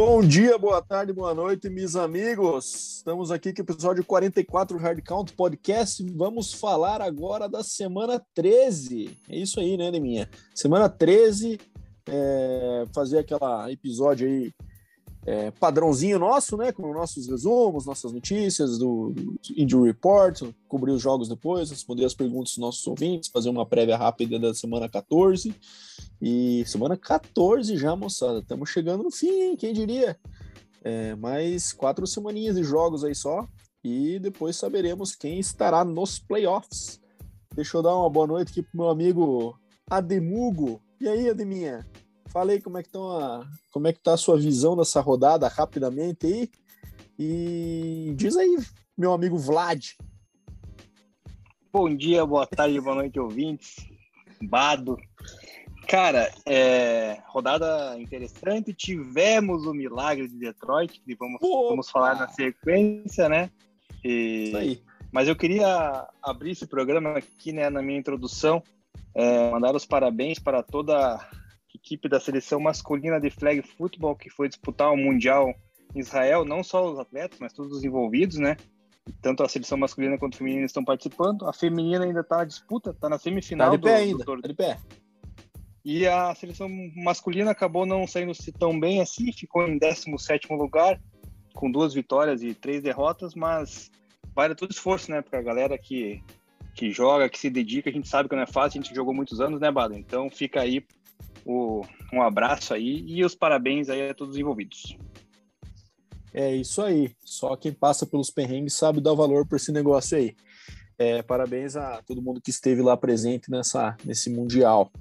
[0.00, 2.98] Bom dia, boa tarde, boa noite, meus amigos.
[2.98, 6.08] Estamos aqui com o episódio 44 do Hard Count Podcast.
[6.14, 9.18] Vamos falar agora da semana 13.
[9.28, 10.30] É isso aí, né, Neminha?
[10.54, 11.58] Semana 13,
[12.06, 14.52] é, fazer aquele episódio aí
[15.28, 16.72] é, padrãozinho nosso, né?
[16.72, 22.52] Com nossos resumos, nossas notícias do, do Report, cobrir os jogos depois, responder as perguntas
[22.52, 25.54] dos nossos ouvintes, fazer uma prévia rápida da semana 14.
[26.22, 28.38] E semana 14 já, moçada.
[28.38, 29.56] Estamos chegando no fim, hein?
[29.56, 30.18] Quem diria?
[30.82, 33.46] É, mais quatro semaninhas de jogos aí só.
[33.84, 36.98] E depois saberemos quem estará nos playoffs.
[37.54, 39.58] Deixa eu dar uma boa noite aqui pro meu amigo
[39.90, 40.80] Ademugo.
[40.98, 41.86] E aí, Ademinha?
[42.30, 45.48] Fala aí como é que, a, como é que tá a sua visão dessa rodada
[45.48, 46.50] rapidamente aí.
[47.18, 48.58] E diz aí,
[48.96, 49.94] meu amigo Vlad.
[51.72, 53.76] Bom dia, boa tarde, boa noite, ouvintes.
[54.42, 54.96] Bado,
[55.88, 58.74] Cara, é, rodada interessante.
[58.74, 63.50] Tivemos o milagre de Detroit, que vamos, vamos falar na sequência, né?
[64.04, 64.82] E, Isso aí.
[65.10, 68.62] Mas eu queria abrir esse programa aqui, né, na minha introdução,
[69.14, 71.18] é, mandar os parabéns para toda
[71.78, 75.54] equipe da seleção masculina de flag football que foi disputar o Mundial
[75.94, 78.56] em Israel, não só os atletas, mas todos os envolvidos, né?
[79.22, 81.46] Tanto a seleção masculina quanto a feminina estão participando.
[81.46, 84.42] A feminina ainda está na disputa, está na semifinal tá de pé do, ainda, do...
[84.42, 84.78] Tá de pé.
[85.84, 91.00] E a seleção masculina acabou não saindo tão bem assim, ficou em 17 lugar,
[91.54, 93.90] com duas vitórias e três derrotas, mas
[94.34, 96.22] vale todo esforço, né, para a galera que,
[96.74, 97.88] que joga, que se dedica.
[97.88, 99.98] A gente sabe que não é fácil, a gente jogou muitos anos, né, Bada?
[99.98, 100.84] Então fica aí
[101.48, 101.82] o,
[102.12, 104.98] um abraço aí e os parabéns aí a todos os envolvidos.
[106.34, 107.10] É isso aí.
[107.24, 110.36] Só quem passa pelos perrengues sabe dar valor por esse negócio aí.
[110.98, 114.92] É, parabéns a todo mundo que esteve lá presente nessa, nesse Mundial.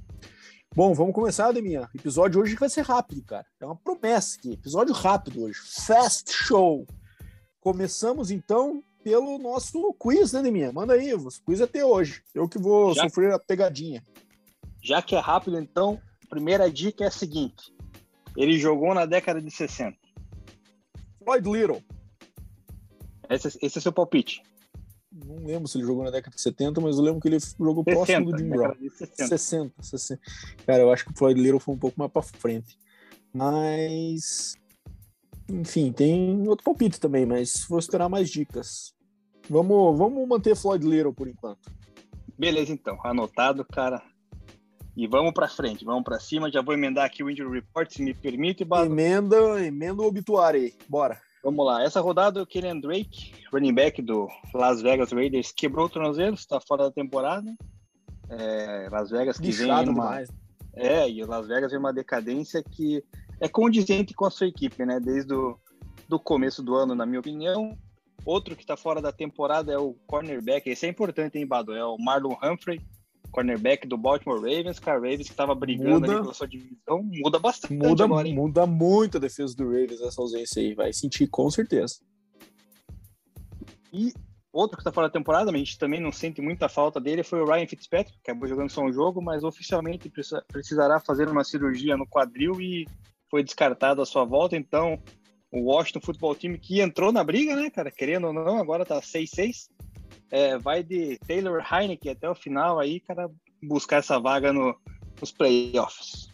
[0.74, 1.90] Bom, vamos começar, Deminha.
[1.94, 3.46] O episódio hoje vai ser rápido, cara.
[3.60, 4.54] É uma promessa aqui.
[4.54, 5.60] Episódio rápido hoje.
[5.86, 6.88] Fast show.
[7.60, 10.72] Começamos então pelo nosso quiz, né, Deminha?
[10.72, 12.22] Manda aí, o quiz é até hoje.
[12.34, 13.04] Eu que vou Já...
[13.04, 14.02] sofrer a pegadinha.
[14.82, 16.00] Já que é rápido, então,
[16.38, 17.74] primeira dica é a seguinte:
[18.36, 19.98] ele jogou na década de 60.
[21.24, 21.84] Floyd Little.
[23.30, 24.42] Esse, esse é seu palpite
[25.26, 27.84] não lembro se ele jogou na década de 70, mas eu lembro que ele jogou
[27.84, 28.74] 60, próximo do Jim Brown.
[28.98, 29.28] 60.
[29.28, 30.22] 60, 60.
[30.66, 32.78] Cara, eu acho que o Floyd Little foi um pouco mais para frente.
[33.34, 34.56] Mas.
[35.50, 38.94] Enfim, tem outro palpite também, mas vou esperar mais dicas.
[39.50, 41.72] Vamos, vamos manter Floyd Little por enquanto.
[42.38, 43.00] Beleza, então.
[43.04, 44.04] Anotado, cara.
[44.98, 46.52] E vamos para frente, vamos para cima.
[46.52, 48.66] Já vou emendar aqui o Injury Report, se me permite.
[48.66, 48.88] Bado.
[48.88, 50.74] Emenda, emenda o obituário aí.
[50.90, 51.22] Bora.
[51.44, 51.84] Vamos lá.
[51.84, 56.60] Essa rodada, o Kenyan Drake, running back do Las Vegas Raiders, quebrou o tornozelo, está
[56.60, 57.56] fora da temporada.
[58.28, 60.24] É, Las Vegas que vem numa...
[60.74, 63.04] É, e Las Vegas vem uma decadência que
[63.40, 65.00] é condizente com a sua equipe, né?
[65.00, 65.60] Desde o
[66.10, 67.78] do começo do ano, na minha opinião.
[68.26, 70.68] Outro que está fora da temporada é o cornerback.
[70.68, 71.72] Esse é importante, hein, Bado?
[71.76, 72.82] É o Marlon Humphrey,
[73.38, 77.38] cornerback do Baltimore Ravens, cara, Ravens que estava brigando muda, ali pela sua divisão, muda
[77.38, 81.48] bastante muda, agora, Muda muito a defesa do Ravens essa ausência aí, vai sentir com
[81.52, 82.00] certeza.
[83.94, 84.12] E
[84.52, 87.22] outro que está fora da temporada, mas a gente também não sente muita falta dele,
[87.22, 90.12] foi o Ryan Fitzpatrick, que acabou jogando só um jogo, mas oficialmente
[90.48, 92.88] precisará fazer uma cirurgia no quadril e
[93.30, 95.00] foi descartado a sua volta, então
[95.52, 99.00] o Washington Football Team que entrou na briga, né, cara, querendo ou não, agora tá
[99.00, 99.70] 6-6,
[100.32, 103.30] é, vai de Taylor Heineken até o final aí, cara,
[103.62, 104.76] buscar essa vaga no,
[105.20, 106.30] nos playoffs.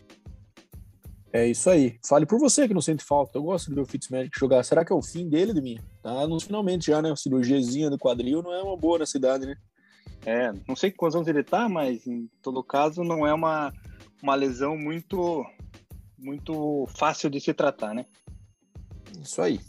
[1.32, 1.98] É isso aí.
[2.08, 3.40] Fale por você que não sente falta.
[3.40, 4.64] Eu gosto de ver o Fitzmagic jogar.
[4.64, 5.80] Será que é o fim dele, de mim?
[6.04, 7.12] Tá nos finalmente já, né?
[7.12, 9.56] A cirurgiazinha do quadril não é uma boa na cidade, né?
[10.26, 13.74] É, não sei quantos anos ele tá, mas em todo caso não é uma,
[14.22, 15.44] uma lesão muito
[16.18, 18.06] muito fácil de se tratar, né?
[19.22, 19.60] Isso aí.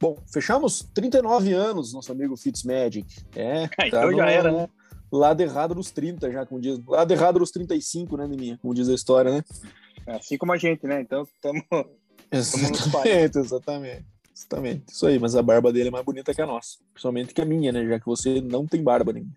[0.00, 3.06] Bom, fechamos 39 anos, nosso amigo Fitzmagic.
[3.34, 4.68] É, tá então no, já era, né?
[5.10, 6.80] Lado errado dos 30, já, como diz.
[6.86, 8.58] Lado errado dos 35, né, Neminha?
[8.60, 9.44] Como diz a história, né?
[10.06, 11.00] Assim como a gente, né?
[11.00, 11.62] Então, estamos.
[12.30, 14.04] Exatamente, exatamente.
[14.34, 14.84] Exatamente.
[14.90, 16.78] Isso aí, mas a barba dele é mais bonita que a nossa.
[16.92, 17.86] Principalmente que a minha, né?
[17.86, 19.32] Já que você não tem barba nenhuma.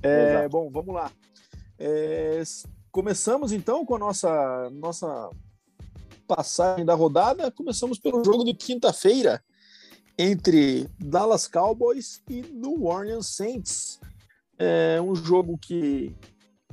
[0.00, 1.10] É, bom, vamos lá.
[1.76, 2.40] É,
[2.92, 5.30] começamos então com a nossa, nossa
[6.28, 7.50] passagem da rodada.
[7.50, 9.42] Começamos pelo jogo de quinta-feira
[10.18, 14.00] entre Dallas Cowboys e New Orleans Saints.
[14.58, 16.12] É um jogo que,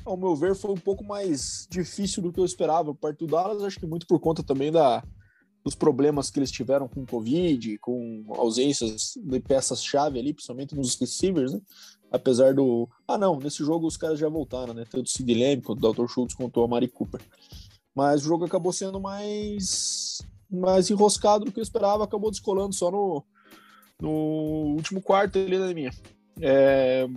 [0.03, 2.95] ao meu ver, foi um pouco mais difícil do que eu esperava.
[2.95, 5.03] Parte do Dallas, acho que muito por conta também da,
[5.63, 11.53] dos problemas que eles tiveram com Covid, com ausências de peças-chave ali, principalmente nos receivers,
[11.53, 11.62] né?
[12.12, 12.89] Apesar do.
[13.07, 14.86] Ah, não, nesse jogo os caras já voltaram, né?
[14.89, 16.07] Tanto o Sid Lamb quanto o Dr.
[16.07, 17.21] Schultz quanto a Mari Cooper.
[17.94, 20.19] Mas o jogo acabou sendo mais
[20.50, 23.25] mais enroscado do que eu esperava, acabou descolando só no,
[24.01, 24.09] no
[24.75, 25.92] último quarto ali da minha.
[26.42, 27.07] É,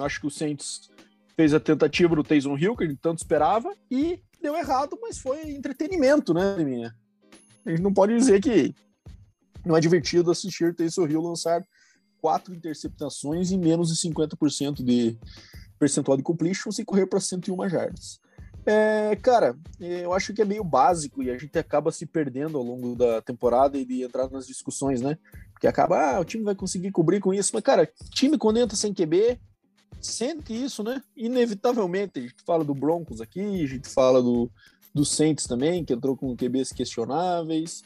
[0.00, 0.90] acho que o Saints
[1.36, 5.50] fez a tentativa do Taysom Hill, que gente tanto esperava, e deu errado, mas foi
[5.50, 6.94] entretenimento, né, minha?
[7.64, 8.74] A gente não pode dizer que
[9.64, 11.66] não é divertido assistir Taysom Hill lançar
[12.20, 15.18] quatro interceptações e menos de 50% de
[15.78, 18.20] percentual de completion sem correr para 101 jardas.
[18.64, 22.64] É, cara, eu acho que é meio básico e a gente acaba se perdendo ao
[22.64, 25.16] longo da temporada e de entrar nas discussões, né?
[25.56, 28.76] Porque acaba, ah, o time vai conseguir cobrir com isso, mas, cara, time quando entra
[28.76, 29.40] sem QB,
[30.02, 31.02] sente isso, né?
[31.16, 34.50] Inevitavelmente, a gente fala do Broncos aqui, a gente fala do,
[34.92, 37.82] do Saints também, que entrou com QBs questionáveis.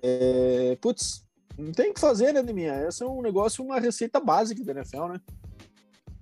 [0.00, 1.24] É, putz,
[1.58, 2.86] não tem o que fazer, né, minha?
[2.86, 5.20] Esse é um negócio, uma receita básica da NFL, né?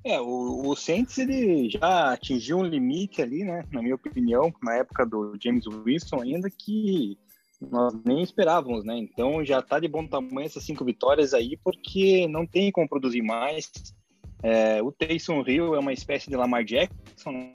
[0.03, 3.67] É, o, o Saints ele já atingiu um limite ali, né?
[3.71, 7.19] Na minha opinião, na época do James Winston ainda, que
[7.61, 8.97] nós nem esperávamos, né?
[8.97, 13.23] Então já tá de bom tamanho essas cinco vitórias aí, porque não tem como produzir
[13.23, 13.71] mais.
[14.43, 17.53] É, o Taysom Hill é uma espécie de Lamar Jackson, né?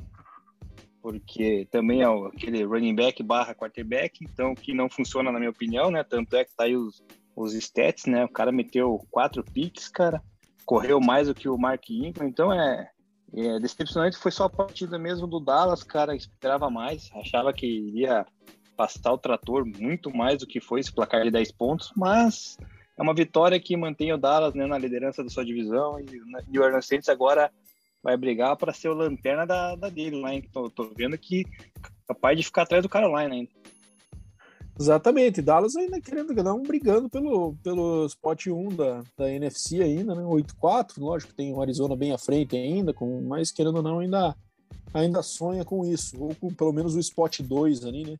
[1.02, 5.90] porque também é aquele running back barra quarterback, então que não funciona na minha opinião,
[5.90, 6.04] né?
[6.04, 7.04] Tanto é que tá aí os,
[7.36, 8.26] os stats, né?
[8.26, 10.22] O cara meteu quatro picks, cara
[10.72, 12.90] correu mais do que o Mark Ingram, então é,
[13.36, 14.18] é decepcionante.
[14.18, 18.26] Foi só a partida mesmo do Dallas, cara, esperava mais, achava que iria
[18.82, 22.58] passar o trator muito mais do que foi esse placar de 10 pontos, mas
[22.98, 26.20] é uma vitória que mantém o Dallas né, na liderança da sua divisão e,
[26.52, 27.52] e o Orlando Saints agora
[28.02, 30.44] vai brigar para ser o lanterna da, da dele lá, hein?
[30.52, 31.46] Tô, tô vendo que
[32.08, 33.52] capaz de ficar atrás do Carolina ainda.
[34.80, 40.24] Exatamente, Dallas ainda querendo não brigando pelo, pelo spot 1 da, da NFC ainda, né?
[40.24, 44.36] 8-4, lógico tem o Arizona bem à frente ainda, com, mas querendo ou não, ainda,
[44.92, 48.18] ainda sonha com isso, ou com pelo menos o spot 2 ali, né?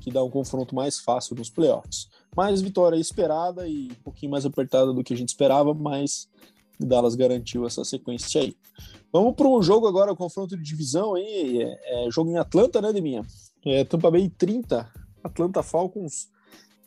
[0.00, 2.08] Que dá um confronto mais fácil nos playoffs.
[2.36, 6.28] Mas vitória esperada e um pouquinho mais apertada do que a gente esperava, mas
[6.78, 8.56] Dallas garantiu essa sequência aí.
[9.12, 12.80] Vamos para o jogo agora, o confronto de divisão aí, é, é jogo em Atlanta,
[12.80, 13.26] né, Deminha?
[13.64, 14.88] É, Tampa Bay 30,
[15.24, 16.28] Atlanta Falcons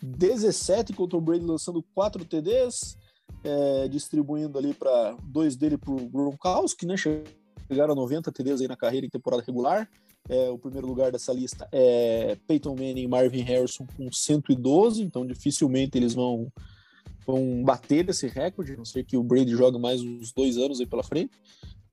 [0.01, 2.97] 17 contra o Brady lançando 4 TDs,
[3.43, 6.95] é, distribuindo ali para dois dele para o Gronkowski, né?
[6.97, 9.89] Chegaram a 90 TDs aí na carreira em temporada regular.
[10.29, 15.25] É, o primeiro lugar dessa lista é Peyton Manning e Marvin Harrison com 112, então
[15.25, 16.51] dificilmente eles vão,
[17.25, 20.79] vão bater esse recorde, a não ser que o Brady jogue mais uns dois anos
[20.79, 21.31] aí pela frente.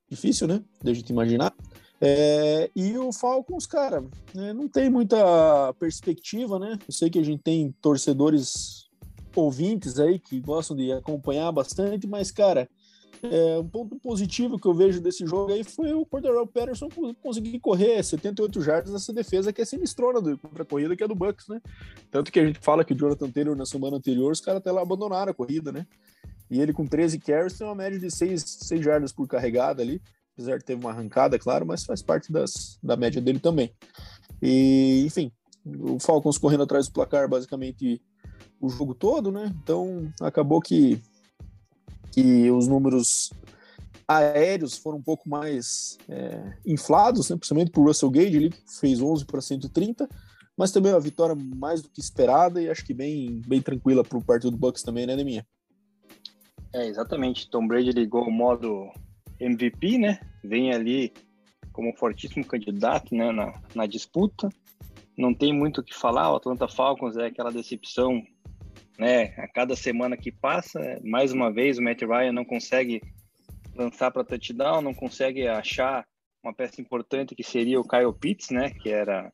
[0.08, 0.62] Difícil, né?
[0.82, 1.54] De a gente imaginar.
[2.00, 6.78] É, e o Falcons, cara, né, não tem muita perspectiva, né?
[6.86, 8.88] Eu sei que a gente tem torcedores
[9.34, 12.68] ouvintes aí que gostam de acompanhar bastante, mas, cara,
[13.22, 16.88] é, um ponto positivo que eu vejo desse jogo aí foi o Cordero Patterson
[17.22, 21.08] conseguir correr 78 jardas nessa defesa que é sinistrona do, contra a corrida, que é
[21.08, 21.60] do Bucks, né?
[22.10, 24.70] Tanto que a gente fala que o Jonathan Taylor na semana anterior, os caras até
[24.70, 25.86] lá abandonaram a corrida, né?
[26.50, 30.00] E ele com 13 carries tem uma média de 6, 6 jardas por carregada ali
[30.38, 33.72] apesar de ter uma arrancada, claro, mas faz parte das, da média dele também.
[34.40, 35.32] E, enfim,
[35.66, 38.00] o Falcons correndo atrás do placar basicamente
[38.60, 39.52] o jogo todo, né?
[39.62, 41.02] Então acabou que,
[42.12, 43.30] que os números
[44.06, 47.36] aéreos foram um pouco mais é, inflados, né?
[47.36, 50.08] principalmente por Russell Gage, ele fez 11 para 130,
[50.56, 54.16] mas também uma vitória mais do que esperada e acho que bem, bem tranquila para
[54.16, 55.46] o partido do Bucks também, né, Neminha?
[56.72, 57.48] É, exatamente.
[57.48, 58.90] Tom Brady ligou o modo
[59.38, 60.20] MVP, né?
[60.42, 61.12] Vem ali
[61.72, 64.48] como fortíssimo candidato né, na, na disputa.
[65.16, 68.22] Não tem muito o que falar, o Atlanta Falcons é aquela decepção,
[68.98, 69.34] né?
[69.38, 73.00] A cada semana que passa, mais uma vez o Matt Ryan não consegue
[73.74, 76.04] lançar para touchdown, não consegue achar
[76.42, 78.70] uma peça importante que seria o Kyle Pitts, né?
[78.70, 79.30] Que era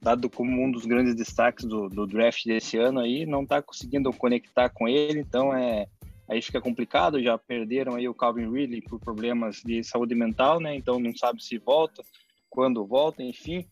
[0.00, 4.12] dado como um dos grandes destaques do, do draft desse ano aí, não está conseguindo
[4.12, 5.88] conectar com ele, então é
[6.28, 10.76] aí fica complicado, já perderam aí o Calvin Ridley por problemas de saúde mental, né?
[10.76, 12.02] Então não sabe se volta,
[12.50, 13.66] quando volta, enfim.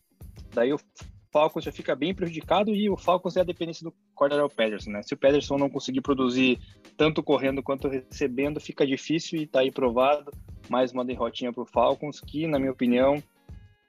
[0.53, 0.79] Daí o
[1.31, 5.03] Falcons já fica bem prejudicado e o Falcons é a dependência do Cordero Pederson, né?
[5.03, 6.59] Se o Pederson não conseguir produzir
[6.95, 10.31] tanto correndo quanto recebendo, fica difícil e tá aí provado.
[10.69, 13.21] Mais uma derrotinha pro Falcons, que na minha opinião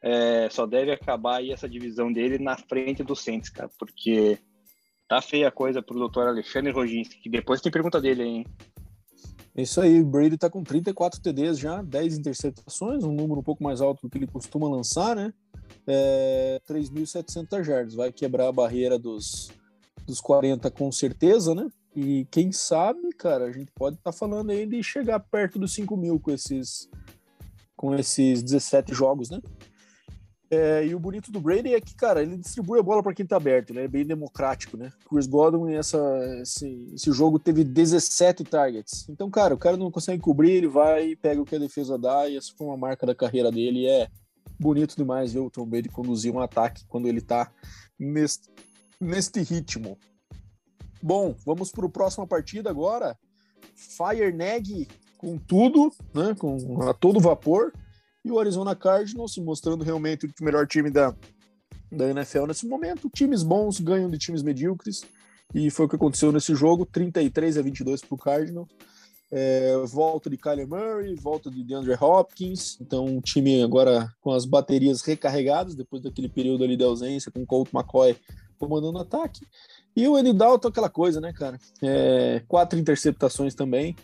[0.03, 4.39] é, só deve acabar aí essa divisão dele na frente do Saints, cara, porque
[5.09, 8.47] Tá feia a coisa pro doutor Alexandre Roginski, que depois tem pergunta dele aí, hein?
[9.57, 13.65] Isso aí, o Brady tá com 34 TDs já, 10 interceptações, um número um pouco
[13.65, 15.33] mais alto do que ele costuma lançar, né?
[15.91, 19.51] É, 3.700 jardas, vai quebrar a barreira dos,
[20.07, 21.67] dos 40 com certeza, né?
[21.97, 25.73] E quem sabe, cara, a gente pode estar tá falando aí de chegar perto dos
[25.73, 26.89] 5 mil com esses,
[27.75, 29.41] com esses 17 jogos, né?
[30.51, 33.27] É, e o bonito do Brady é que, cara, ele distribui a bola para quem
[33.27, 33.85] tá aberto, né?
[33.85, 34.91] É bem democrático, né?
[35.09, 35.99] Chris Godwin, essa,
[36.41, 39.07] esse, esse jogo teve 17 targets.
[39.09, 42.29] Então, cara, o cara não consegue cobrir, ele vai, pega o que a defesa dá,
[42.29, 43.87] e essa foi uma marca da carreira dele.
[43.87, 44.09] É
[44.59, 47.51] bonito demais ver o Tom Brady conduzir um ataque quando ele tá
[47.99, 48.49] neste,
[49.01, 49.99] neste ritmo.
[51.03, 53.17] Bom, vamos para a próxima partida agora.
[53.75, 56.35] Fire Neg com tudo, né?
[56.39, 57.73] Com a todo vapor
[58.25, 61.15] e o Arizona Cardinals se mostrando realmente o melhor time da,
[61.91, 63.11] da NFL nesse momento.
[63.15, 65.05] Times bons ganham de times medíocres,
[65.55, 68.69] e foi o que aconteceu nesse jogo: 33 a 22 para o Cardinals.
[69.31, 74.47] É, volta de Kyler Murray, volta de DeAndre Hopkins, então um time agora com as
[74.47, 78.17] baterias recarregadas depois daquele período ali de ausência, com o Colt McCoy
[78.59, 79.47] comandando o ataque.
[79.95, 81.59] E o Andy Dalton, aquela coisa, né, cara?
[81.83, 83.95] É, quatro interceptações também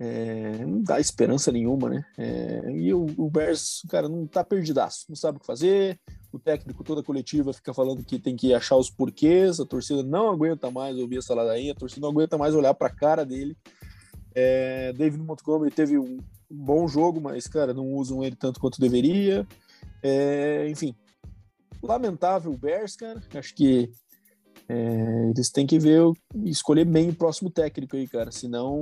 [0.00, 2.04] é, não dá esperança nenhuma, né?
[2.16, 5.98] É, e o, o Bears, cara, não tá perdidaço, não sabe o que fazer.
[6.32, 9.58] O técnico, toda a coletiva, fica falando que tem que achar os porquês.
[9.58, 12.86] A torcida não aguenta mais ouvir essa ladainha, a torcida não aguenta mais olhar para
[12.86, 13.56] a cara dele.
[14.40, 16.18] É, David Montgomery teve um
[16.48, 19.44] bom jogo, mas, cara, não usam ele tanto quanto deveria.
[20.00, 20.94] É, enfim,
[21.82, 23.20] lamentável o Bears, cara.
[23.34, 23.90] Acho que
[24.68, 26.02] é, eles têm que ver,
[26.44, 28.30] escolher bem o próximo técnico aí, cara.
[28.30, 28.80] Senão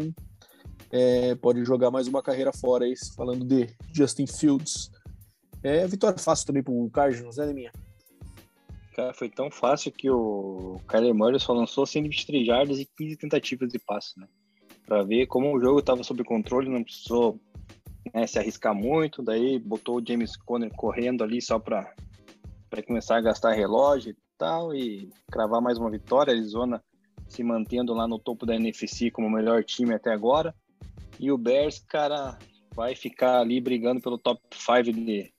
[0.91, 4.91] é, pode jogar mais uma carreira fora aí, falando de Justin Fields.
[5.63, 7.73] É vitória fácil também pro Cardinals, né, minha?
[8.95, 13.71] Cara, foi tão fácil que o Kyler Murray só lançou 123 jardas e 15 tentativas
[13.71, 14.27] de passe, né?
[14.87, 17.41] Pra ver como o jogo estava sob controle, não precisou
[18.15, 21.93] né, se arriscar muito, daí botou o James Conner correndo ali só para
[22.87, 26.33] começar a gastar relógio e tal, e cravar mais uma vitória.
[26.33, 26.83] Arizona
[27.29, 30.55] se mantendo lá no topo da NFC como o melhor time até agora.
[31.19, 32.39] E o Bears, cara,
[32.75, 35.33] vai ficar ali brigando pelo top 5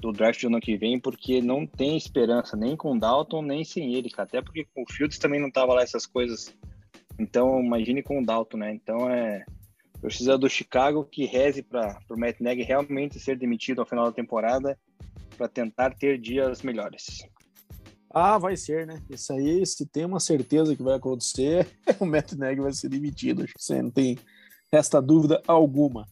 [0.00, 3.62] do draft do ano que vem, porque não tem esperança nem com o Dalton, nem
[3.62, 4.26] sem ele, cara.
[4.26, 6.52] Até porque com o Fields também não tava lá essas coisas.
[7.22, 8.74] Então, imagine com o Dalton, né?
[8.74, 9.44] Então, é.
[10.00, 14.12] Precisa do Chicago que reze para o Matt Nagy realmente ser demitido ao final da
[14.12, 14.76] temporada
[15.36, 17.24] para tentar ter dias melhores.
[18.10, 19.00] Ah, vai ser, né?
[19.08, 21.68] Isso aí, se tem uma certeza que vai acontecer,
[22.00, 23.44] o Matt Nagy vai ser demitido.
[23.44, 24.18] Acho que você não tem
[24.72, 26.04] resta dúvida alguma.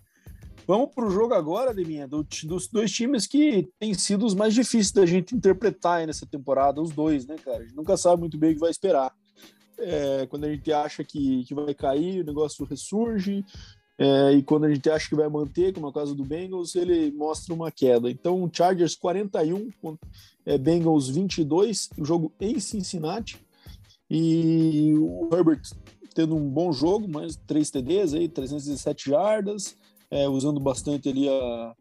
[0.69, 4.55] Vamos para o jogo agora, Deminha, do, dos dois times que têm sido os mais
[4.55, 7.59] difíceis da gente interpretar nessa temporada, os dois, né, cara?
[7.59, 9.12] A gente nunca sabe muito bem o que vai esperar.
[9.81, 13.45] É, quando a gente acha que, que vai cair, o negócio ressurge,
[13.99, 16.75] é, e quando a gente acha que vai manter, como é o caso do Bengals,
[16.75, 18.11] ele mostra uma queda.
[18.11, 19.71] Então, Chargers 41,
[20.47, 23.39] é, Bengals 22, o jogo em Cincinnati,
[24.09, 25.61] e o Herbert
[26.15, 29.77] tendo um bom jogo, mas três TDs aí, 317 jardas,
[30.11, 31.75] é, usando bastante ali a,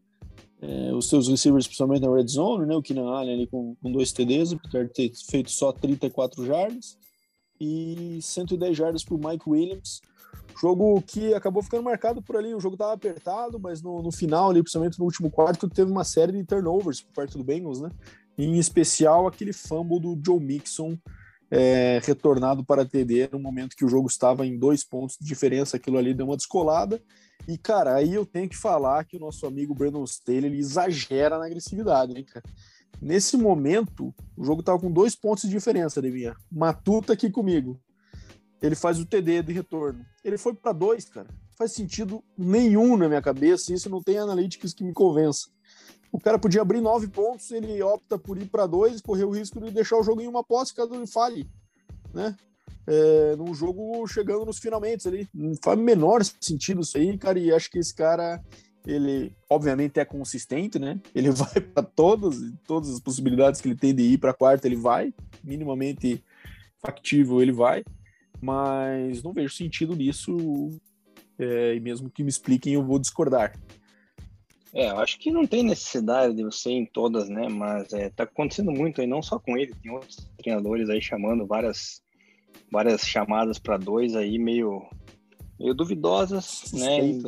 [0.61, 2.75] é, os seus receivers, principalmente na red zone, né?
[2.75, 6.97] O Keenan Allen ali com, com dois TDs, apesar de ter feito só 34 jardas,
[7.59, 10.01] e 110 jardas para o Mike Williams.
[10.59, 14.49] Jogo que acabou ficando marcado por ali, o jogo estava apertado, mas no, no, final
[14.49, 17.89] ali, principalmente no último quarto, teve uma série de turnovers por parte do Bengals, né?
[18.37, 20.97] Em especial aquele fumble do Joe Mixon,
[21.51, 25.77] é, retornado para TD no momento que o jogo estava em dois pontos de diferença,
[25.77, 27.01] aquilo ali deu uma descolada.
[27.47, 31.39] E, cara, aí eu tenho que falar que o nosso amigo Brandon Staley ele exagera
[31.39, 32.45] na agressividade, hein, cara?
[33.01, 36.35] Nesse momento, o jogo estava com dois pontos de diferença, Devinha.
[36.51, 37.79] Matuta aqui comigo.
[38.61, 40.05] Ele faz o TD de retorno.
[40.23, 41.27] Ele foi para dois, cara.
[41.57, 43.73] Faz sentido nenhum na minha cabeça.
[43.73, 45.47] Isso não tem analytics que me convença.
[46.11, 49.61] O cara podia abrir nove pontos, ele opta por ir para dois, correr o risco
[49.61, 51.47] de deixar o jogo em uma posse caso ele falhe,
[52.13, 52.35] né?
[52.87, 55.29] É, num jogo chegando nos finalmente ali.
[55.31, 58.43] Não faz menor sentido isso aí, cara, e acho que esse cara,
[58.89, 60.99] ele obviamente é consistente, né?
[61.13, 64.75] Ele vai para todas, todas as possibilidades que ele tem de ir para quarta, ele
[64.75, 66.23] vai, minimamente
[66.81, 67.83] factível, ele vai,
[68.41, 70.69] mas não vejo sentido nisso,
[71.37, 73.53] é, e mesmo que me expliquem, eu vou discordar.
[74.73, 77.47] É, eu acho que não tem necessidade de você ir em todas, né?
[77.49, 81.45] Mas é, tá acontecendo muito aí, não só com ele, tem outros treinadores aí chamando
[81.45, 82.03] várias,
[82.71, 84.87] várias chamadas para dois aí meio,
[85.59, 87.01] meio duvidosas, né?
[87.01, 87.21] né?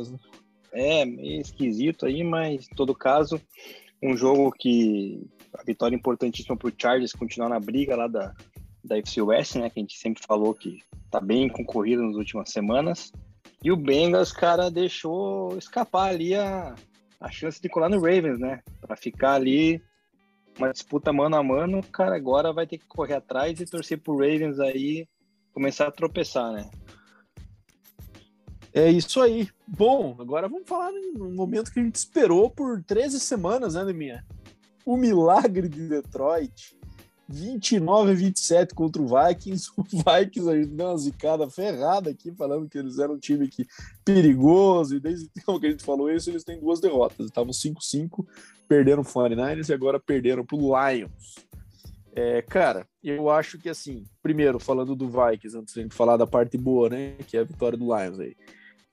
[0.72, 3.40] É, meio esquisito aí, mas em todo caso,
[4.02, 8.34] um jogo que a vitória importantíssima para o Chargers continuar na briga lá da,
[8.82, 9.68] da FC West, né?
[9.68, 13.12] Que a gente sempre falou que tá bem concorrido nas últimas semanas.
[13.62, 16.74] E o Bengals, cara, deixou escapar ali a,
[17.20, 18.60] a chance de colar no Ravens, né?
[18.80, 19.80] Para ficar ali
[20.58, 24.16] uma disputa mano a mano, cara agora vai ter que correr atrás e torcer pro
[24.16, 25.06] Ravens aí
[25.52, 26.70] começar a tropeçar, né?
[28.74, 29.48] É isso aí.
[29.66, 34.24] Bom, agora vamos falar num momento que a gente esperou por 13 semanas, né, Deminha?
[34.84, 36.76] o milagre de Detroit
[37.28, 39.70] 29 a 27 contra o Vikings.
[39.76, 43.48] O Vikings a gente deu uma zicada ferrada aqui, falando que eles eram um time
[43.48, 43.66] que,
[44.04, 47.26] perigoso, e desde que a gente falou isso, eles têm duas derrotas.
[47.26, 48.26] Estavam 5-5,
[48.68, 51.36] perderam o 49ers e agora perderam para o Lions.
[52.14, 56.26] É, cara, eu acho que assim, primeiro, falando do Vikings, antes de gente falar da
[56.26, 58.36] parte boa, né, que é a vitória do Lions aí.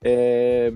[0.03, 0.72] É,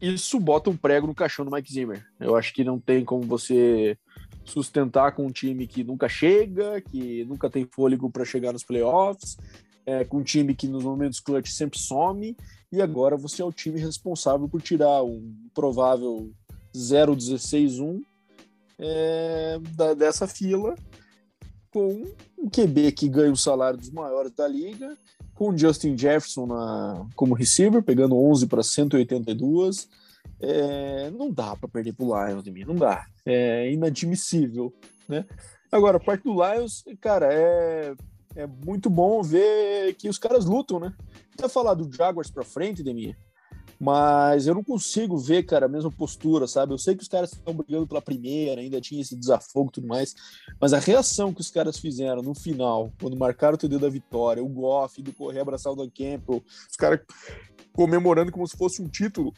[0.00, 2.04] isso bota um prego no caixão do Mike Zimmer.
[2.18, 3.98] Eu acho que não tem como você
[4.44, 9.36] sustentar com um time que nunca chega, que nunca tem fôlego para chegar nos playoffs,
[9.84, 12.36] é, com um time que nos momentos clutch sempre some,
[12.72, 16.30] e agora você é o time responsável por tirar um provável
[16.74, 18.00] 0-16-1
[18.78, 19.58] é,
[19.96, 20.74] dessa fila,
[21.70, 22.02] com
[22.38, 24.96] um QB que ganha o salário dos maiores da liga,
[25.40, 29.88] com o Justin Jefferson na, como receiver, pegando 11 para 182,
[30.38, 33.06] é, não dá para perder pro Lions de mim, não dá.
[33.24, 34.70] É inadmissível,
[35.08, 35.24] né?
[35.72, 37.94] Agora, a parte do Lions, cara, é,
[38.36, 40.92] é muito bom ver que os caras lutam, né?
[41.32, 43.16] Até falar do Jaguars para frente, Demir,
[43.80, 46.74] mas eu não consigo ver, cara, a mesma postura, sabe?
[46.74, 49.86] Eu sei que os caras estão brigando pela primeira, ainda tinha esse desafogo e tudo
[49.86, 50.14] mais,
[50.60, 54.44] mas a reação que os caras fizeram no final, quando marcaram o TD da vitória,
[54.44, 57.00] o Goff do correr abraçar o Dan Campbell, os caras
[57.72, 59.32] comemorando como se fosse um título,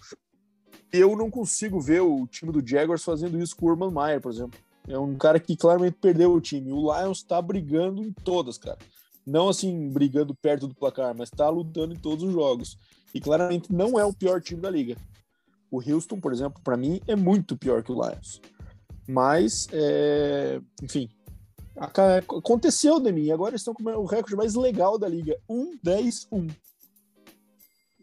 [0.93, 4.33] eu não consigo ver o time do Jaguars fazendo isso com o Urban Meyer, por
[4.33, 4.59] exemplo.
[4.89, 6.73] É um cara que claramente perdeu o time.
[6.73, 8.79] O Lions tá brigando em todas, cara.
[9.25, 12.77] Não assim, brigando perto do placar, mas tá lutando em todos os jogos.
[13.14, 14.97] E claramente não é o pior time da liga.
[15.71, 18.40] O Houston, por exemplo, para mim é muito pior que o Lions.
[19.09, 20.61] Mas, é...
[20.83, 21.09] enfim,
[21.76, 23.31] aconteceu de mim.
[23.31, 26.50] Agora estão com o recorde mais legal da liga: 1-10-1.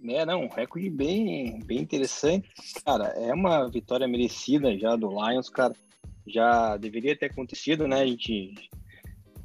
[0.01, 2.49] É, não, um recorde bem, bem interessante.
[2.85, 5.75] Cara, é uma vitória merecida já do Lions, cara.
[6.25, 8.01] Já deveria ter acontecido, né?
[8.01, 8.53] A gente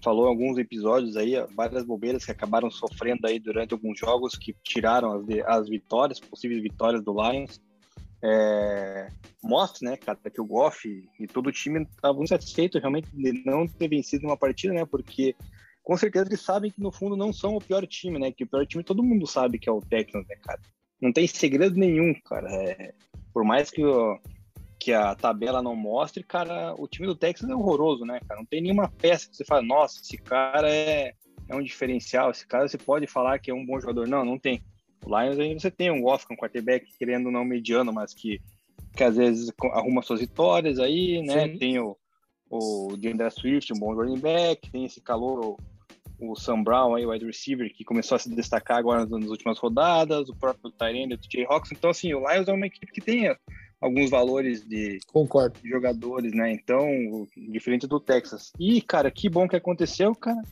[0.05, 4.55] falou em alguns episódios aí, várias bobeiras que acabaram sofrendo aí durante alguns jogos que
[4.63, 7.61] tiraram as, as vitórias, possíveis vitórias do Lions.
[8.23, 9.09] É,
[9.43, 10.89] mostra, né, cara, que o Goff
[11.19, 14.85] e todo o time estavam insatisfeitos realmente de não ter vencido uma partida, né?
[14.85, 15.35] Porque
[15.83, 18.33] com certeza eles sabem que no fundo não são o pior time, né?
[18.33, 20.61] Que o pior time todo mundo sabe que é o Texans, né, cara?
[21.01, 22.51] Não tem segredo nenhum, cara.
[22.51, 22.95] É,
[23.33, 24.19] por mais que, o,
[24.85, 28.39] que a tabela não mostre, cara, o time do Texas é horroroso, né, cara?
[28.39, 31.15] Não tem nenhuma peça que você fala, nossa, esse cara é,
[31.49, 34.07] é um diferencial, esse cara você pode falar que é um bom jogador.
[34.07, 34.63] Não, não tem.
[35.03, 38.43] O Lions aí você tem um Goff, um quarterback querendo não mediano, mas que,
[38.95, 41.49] que às vezes arruma suas vitórias aí, né?
[41.49, 41.57] Sim.
[41.57, 41.97] Tem o,
[42.51, 45.57] o DeAndre Swift, um bom running back, tem esse calor,
[46.19, 49.59] o Sam Brown, aí, o wide receiver, que começou a se destacar agora nas, últimas
[49.59, 51.73] rodadas, o próprio Tyrande, o TJ Hawks.
[51.73, 53.35] Então, assim, o Lions é uma equipe que tem
[53.81, 55.59] alguns valores de, Concordo.
[55.61, 56.53] de jogadores, né?
[56.53, 56.87] Então,
[57.37, 58.53] diferente do Texas.
[58.59, 60.43] E, cara, que bom que aconteceu, cara.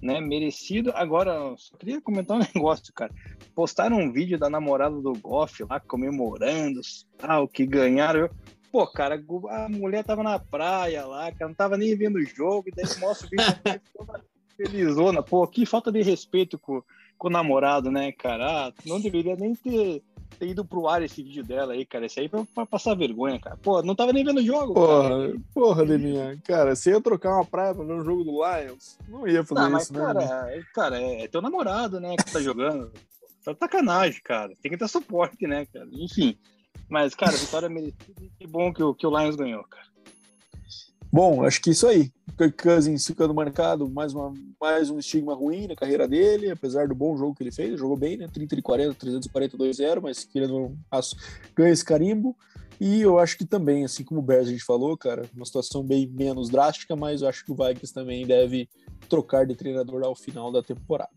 [0.00, 0.92] Né, merecido.
[0.94, 3.12] Agora, só queria comentar um negócio, cara.
[3.54, 6.80] Postaram um vídeo da namorada do Goff lá comemorando
[7.16, 8.28] tal, que ganharam.
[8.70, 12.68] Pô, cara, a mulher tava na praia lá, cara, não tava nem vendo o jogo,
[12.68, 14.22] e daí mostra o vídeo
[14.56, 16.82] Felizona, pô, que falta de respeito com,
[17.18, 18.68] com o namorado, né, cara?
[18.68, 20.02] Ah, não deveria nem ter,
[20.36, 22.06] ter ido pro ar esse vídeo dela aí, cara.
[22.06, 23.56] Isso aí pra, pra passar vergonha, cara.
[23.56, 25.34] Pô, não tava nem vendo o jogo, porra, cara.
[25.54, 26.38] Porra, Leminha.
[26.44, 28.98] Cara, você ia trocar uma praia pra ver um jogo do Lions?
[29.08, 30.26] Não ia fazer não, isso, mas, né?
[30.26, 32.92] Cara, é, cara, é teu namorado, né, que tá jogando.
[33.44, 34.52] Tá sacanagem, cara.
[34.60, 35.88] Tem que ter suporte, né, cara?
[35.92, 36.36] Enfim.
[36.88, 38.22] Mas, cara, vitória merecida.
[38.38, 39.86] Que bom que o, que o Lions ganhou, cara.
[41.12, 42.10] Bom, acho que isso aí.
[42.36, 46.94] Kirk Cousins ficando marcado, mais, uma, mais um estigma ruim na carreira dele, apesar do
[46.94, 48.28] bom jogo que ele fez, jogou bem, né?
[48.30, 50.76] 30 de 40, 342 0 mas querendo
[51.54, 52.36] ganha esse carimbo.
[52.78, 55.82] E eu acho que também, assim como o Bears a gente falou, cara, uma situação
[55.82, 58.68] bem menos drástica, mas eu acho que o Vikings também deve
[59.08, 61.10] trocar de treinador ao final da temporada.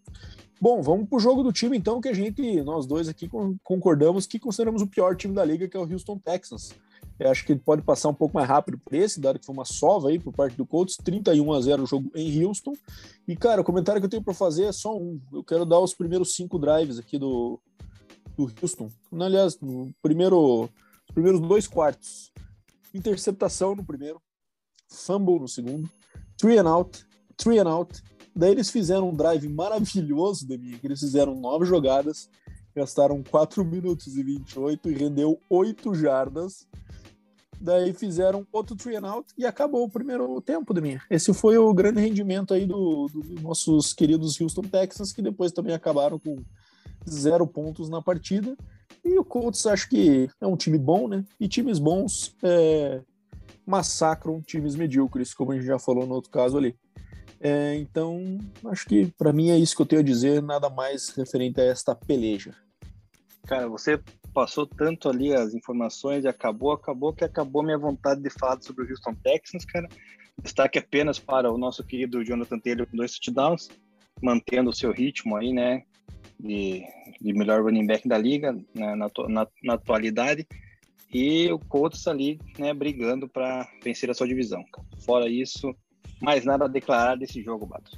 [0.62, 3.30] Bom, vamos pro jogo do time então que a gente, nós dois aqui
[3.64, 6.74] concordamos que consideramos o pior time da liga, que é o Houston Texans.
[7.20, 9.54] Eu acho que ele pode passar um pouco mais rápido por esse, dado que foi
[9.54, 12.74] uma sova aí por parte do Colts, 31 a 0 o jogo em Houston.
[13.28, 15.20] E, cara, o comentário que eu tenho para fazer é só um.
[15.34, 17.60] Eu quero dar os primeiros cinco drives aqui do,
[18.38, 18.90] do Houston.
[19.20, 22.32] Aliás, no primeiro, os primeiros dois quartos.
[22.94, 24.22] Interceptação no primeiro,
[24.88, 25.90] fumble no segundo,
[26.38, 27.06] three and out,
[27.36, 28.02] three and out.
[28.34, 32.30] Daí eles fizeram um drive maravilhoso de mim, que eles fizeram nove jogadas,
[32.74, 36.66] gastaram 4 minutos e 28 e rendeu 8 jardas
[37.62, 41.02] Daí fizeram outro three and out e acabou o primeiro tempo de minha.
[41.10, 45.74] Esse foi o grande rendimento aí dos do nossos queridos Houston Texans, que depois também
[45.74, 46.42] acabaram com
[47.10, 48.56] zero pontos na partida.
[49.04, 51.26] E o Colts acho que é um time bom, né?
[51.40, 53.02] E times bons é,
[53.66, 56.76] massacram times medíocres, como a gente já falou no outro caso ali.
[57.42, 61.10] É, então, acho que para mim é isso que eu tenho a dizer, nada mais
[61.10, 62.54] referente a esta peleja.
[63.46, 64.00] Cara, você
[64.40, 68.86] passou tanto ali as informações e acabou, acabou que acabou minha vontade de falar sobre
[68.86, 69.90] o Houston Texans, cara.
[70.42, 73.68] Destaque apenas para o nosso querido Jonathan Taylor com dois touchdowns,
[74.22, 75.84] mantendo o seu ritmo aí, né?
[76.40, 76.86] De,
[77.20, 80.48] de melhor running back da liga né, na, na, na atualidade.
[81.14, 84.64] E o Colts ali, né, brigando para vencer a sua divisão.
[85.06, 85.76] Fora isso,
[86.22, 87.92] mais nada a declarar desse jogo, Bato.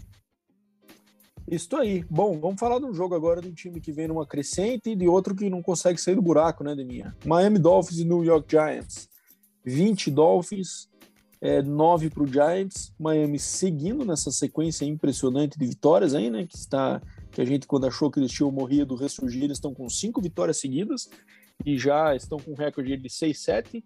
[1.49, 2.05] Isso aí.
[2.09, 4.95] Bom, vamos falar de um jogo agora de um time que vem numa crescente e
[4.95, 7.15] de outro que não consegue sair do buraco, né, Deminha?
[7.25, 9.09] Miami Dolphins e New York Giants.
[9.65, 10.89] 20 Dolphins,
[11.39, 12.93] é, 9 para o Giants.
[12.99, 16.45] Miami seguindo nessa sequência impressionante de vitórias aí, né?
[16.45, 17.01] Que está
[17.31, 20.57] que a gente, quando achou que eles tinham morrido, ressurgir, eles estão com cinco vitórias
[20.57, 21.09] seguidas
[21.65, 23.83] e já estão com um recorde de 6-7,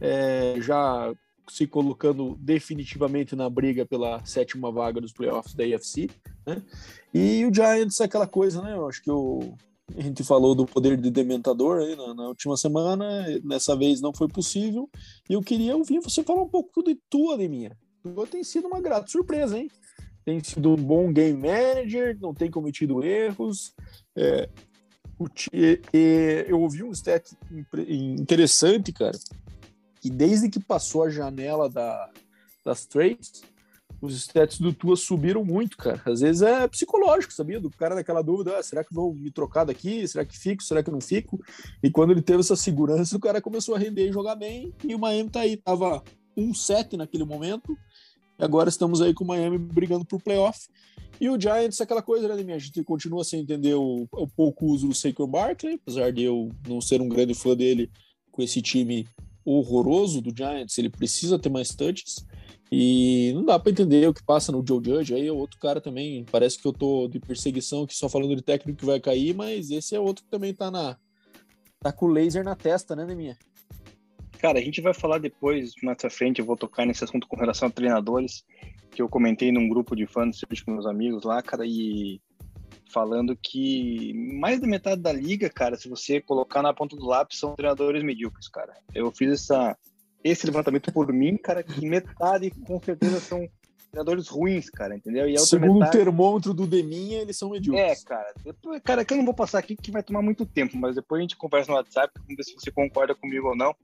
[0.00, 1.12] é, já
[1.48, 6.08] se colocando definitivamente na briga pela sétima vaga dos playoffs da AFC,
[6.46, 6.62] né?
[7.12, 8.74] E o Giants é aquela coisa, né?
[8.74, 9.54] Eu acho que o,
[9.96, 14.12] a gente falou do poder de dementador aí na, na, última semana, dessa vez não
[14.14, 14.88] foi possível.
[15.28, 17.76] E eu queria ouvir você falar um pouco de tua, de minha.
[18.02, 19.70] Tua tem sido uma grata surpresa, hein?
[20.24, 23.74] Tem sido um bom game manager, não tem cometido erros.
[24.16, 24.48] É,
[26.48, 27.36] eu ouvi um stat
[27.88, 29.16] interessante, cara,
[30.04, 32.10] que desde que passou a janela da,
[32.62, 33.42] das trades,
[34.02, 36.02] os stats do Tua subiram muito, cara.
[36.04, 37.58] Às vezes é psicológico, sabia?
[37.58, 40.06] Do cara naquela dúvida, ah, será que vou me trocar daqui?
[40.06, 40.62] Será que fico?
[40.62, 41.42] Será que não fico?
[41.82, 44.94] E quando ele teve essa segurança, o cara começou a render e jogar bem, e
[44.94, 46.04] o Miami tá aí, tava
[46.36, 47.74] 1-7 naquele momento,
[48.38, 50.68] e agora estamos aí com o Miami brigando por playoff.
[51.18, 52.56] E o Giants, aquela coisa, né, minha?
[52.56, 56.50] A gente continua sem entender o, o pouco uso do Saquon Barkley, apesar de eu
[56.68, 57.90] não ser um grande fã dele
[58.30, 59.08] com esse time
[59.44, 62.26] horroroso do Giants, ele precisa ter mais touches.
[62.72, 65.14] E não dá para entender o que passa no Joe Judge.
[65.14, 66.24] Aí é outro cara também.
[66.30, 69.70] Parece que eu tô de perseguição aqui só falando de técnico que vai cair, mas
[69.70, 70.96] esse é outro que também tá na.
[71.80, 73.38] tá com o laser na testa, né, Neminha?
[74.40, 77.36] Cara, a gente vai falar depois, mais pra frente, eu vou tocar nesse assunto com
[77.36, 78.44] relação a treinadores,
[78.90, 82.20] que eu comentei num grupo de fãs com meus amigos lá, cara, e
[82.94, 87.40] falando que mais da metade da liga, cara, se você colocar na ponta do lápis,
[87.40, 88.72] são treinadores medíocres, cara.
[88.94, 89.76] Eu fiz essa,
[90.22, 93.48] esse levantamento por mim, cara, que metade com certeza são
[93.90, 95.28] treinadores ruins, cara, entendeu?
[95.28, 95.96] E Segundo metade...
[95.96, 98.02] o termômetro do Deminha, eles são medíocres.
[98.02, 98.32] É, cara.
[98.44, 101.18] Depois, cara, que eu não vou passar aqui que vai tomar muito tempo, mas depois
[101.18, 103.74] a gente conversa no WhatsApp, vamos ver se você concorda comigo ou não,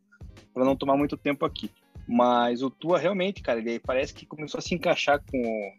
[0.54, 1.68] para não tomar muito tempo aqui.
[2.06, 5.72] Mas o Tua realmente, cara, ele parece que começou a se encaixar com,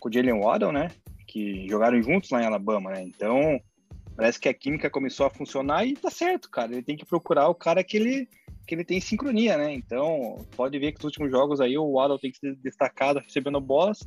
[0.00, 0.90] com o Jalen Waddle, né?
[1.26, 3.02] Que jogaram juntos lá em Alabama, né?
[3.02, 3.60] Então,
[4.16, 6.72] parece que a química começou a funcionar e tá certo, cara.
[6.72, 8.28] Ele tem que procurar o cara que ele
[8.66, 9.72] que ele tem sincronia, né?
[9.72, 13.60] Então, pode ver que nos últimos jogos aí o Waddle tem que ser destacado recebendo
[13.60, 14.00] bolas.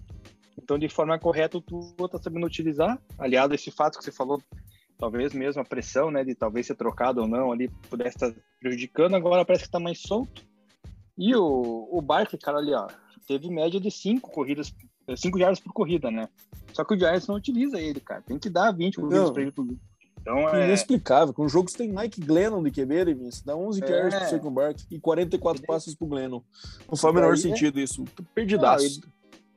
[0.58, 2.98] Então, de forma correta, o Tua tá sabendo utilizar.
[3.18, 4.42] Aliado a esse fato que você falou,
[4.98, 9.16] talvez mesmo a pressão, né, de talvez ser trocado ou não ali pudesse estar prejudicando.
[9.16, 10.44] Agora parece que tá mais solto.
[11.18, 12.88] E o, o Barkley, cara, ali, ó,
[13.28, 14.74] teve média de cinco corridas,
[15.16, 16.28] cinco jardas por corrida, né?
[16.74, 18.22] Só que o Giants não utiliza ele, cara.
[18.22, 19.66] Tem que dar 20 corridas para ele por
[20.26, 20.66] então é...
[20.66, 21.32] Inexplicável.
[21.32, 23.42] Com jogos tem Mike Glennon de QB, Demis.
[23.44, 23.86] Dá 11 é...
[23.86, 25.68] carries pro Saquon Barkley e 44 ele...
[25.68, 26.42] passes pro Glennon.
[26.90, 28.04] Não faz o menor sentido isso.
[28.34, 29.02] Perdidaço.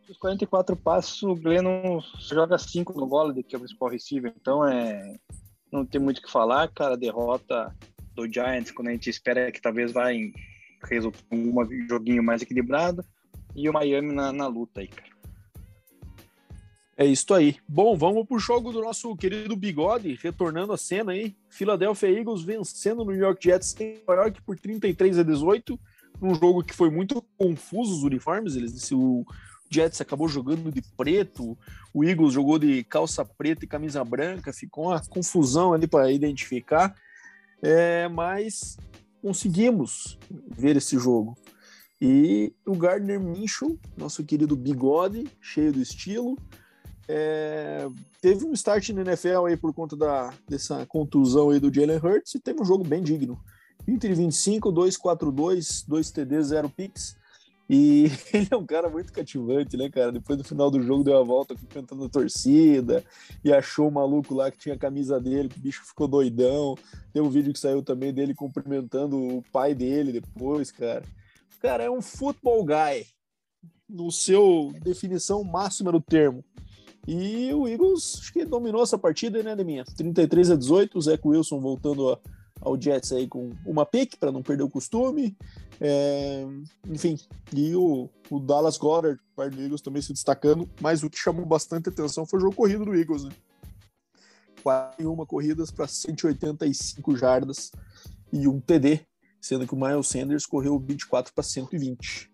[0.09, 4.33] Os 44 passos, o Glennon joga 5 no Golladay, que é o principal receiver.
[4.39, 5.17] Então é...
[5.73, 6.97] Não tem muito o que falar, cara.
[6.97, 7.75] Derrota
[8.15, 10.33] do Giants, quando a gente espera que talvez resultar em
[11.33, 13.03] um joguinho mais equilibrado.
[13.57, 15.08] E o Miami na, na luta aí, cara.
[17.01, 17.57] É isso aí.
[17.69, 21.37] Bom, vamos pro jogo do nosso querido Bigode, retornando a cena aí.
[21.49, 25.79] Philadelphia Eagles vencendo no New York Jets em Nova York por 33 a 18,
[26.21, 29.25] um jogo que foi muito confuso os uniformes, eles o
[29.71, 31.57] Jets acabou jogando de preto,
[31.95, 36.97] o Eagles jogou de calça preta e camisa branca, ficou uma confusão ali para identificar,
[37.63, 38.77] é, mas
[39.23, 41.39] conseguimos ver esse jogo.
[42.01, 46.37] E o Gardner Minshew, nosso querido bigode, cheio do estilo,
[47.09, 47.88] é,
[48.21, 52.35] teve um start na NFL aí por conta da, dessa contusão aí do Jalen Hurts
[52.35, 53.40] e teve um jogo bem digno.
[53.87, 57.16] 20 25, 2-4-2, 2 TD, 0 picks.
[57.71, 60.12] E ele é um cara muito cativante, né, cara?
[60.12, 63.03] Depois do final do jogo deu a volta cantando a torcida
[63.42, 66.77] e achou o maluco lá que tinha a camisa dele, que o bicho ficou doidão.
[67.12, 71.03] Tem um vídeo que saiu também dele cumprimentando o pai dele depois, cara.
[71.61, 73.07] Cara, é um football guy,
[73.88, 76.44] no seu definição máxima do termo.
[77.11, 79.83] E o Eagles acho que dominou essa partida, né, Deminha?
[79.83, 82.18] 33 a 18, o Zach Wilson voltando a,
[82.61, 85.35] ao Jets aí com uma pick para não perder o costume.
[85.81, 86.44] É,
[86.87, 87.18] enfim,
[87.51, 91.47] e o, o Dallas Goddard, parte do Eagles, também se destacando, mas o que chamou
[91.47, 93.31] bastante atenção foi o jogo corrido do Eagles, né?
[94.62, 97.73] 41 corridas para 185 jardas
[98.31, 99.01] e um TD,
[99.40, 102.31] sendo que o Miles Sanders correu 24 para 120.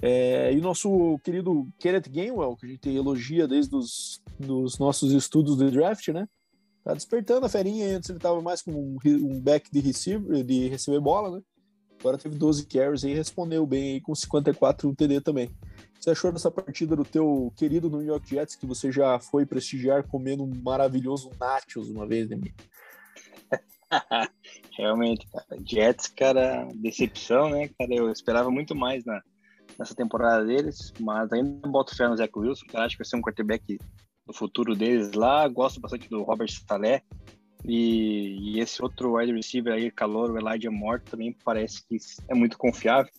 [0.00, 5.12] É, e o nosso querido Kenneth Gainwell, que a gente elogia desde os dos nossos
[5.12, 6.28] estudos de draft, né?
[6.84, 10.68] Tá despertando a ferinha, antes ele tava mais como um, um back de receiver, de
[10.68, 11.42] receber bola, né?
[11.98, 15.50] Agora teve 12 carries e respondeu bem aí com 54 TD também.
[15.98, 20.06] Você achou dessa partida do teu querido New York Jets, que você já foi prestigiar
[20.06, 22.38] comendo um maravilhoso nachos uma vez, né,
[24.78, 25.46] Realmente, cara.
[25.66, 27.92] Jets, cara, decepção, né, cara?
[27.92, 29.20] Eu esperava muito mais na,
[29.78, 33.22] nessa temporada deles, mas ainda boto fé no Zach Wilson, acho que vai ser um
[33.22, 33.78] quarterback
[34.26, 35.46] do futuro deles lá.
[35.48, 37.02] Gosto bastante do Robert Saleh.
[37.64, 41.96] E, e, esse outro wide receiver aí, calor, o Elijah Moore, também parece que
[42.28, 43.12] é muito confiável.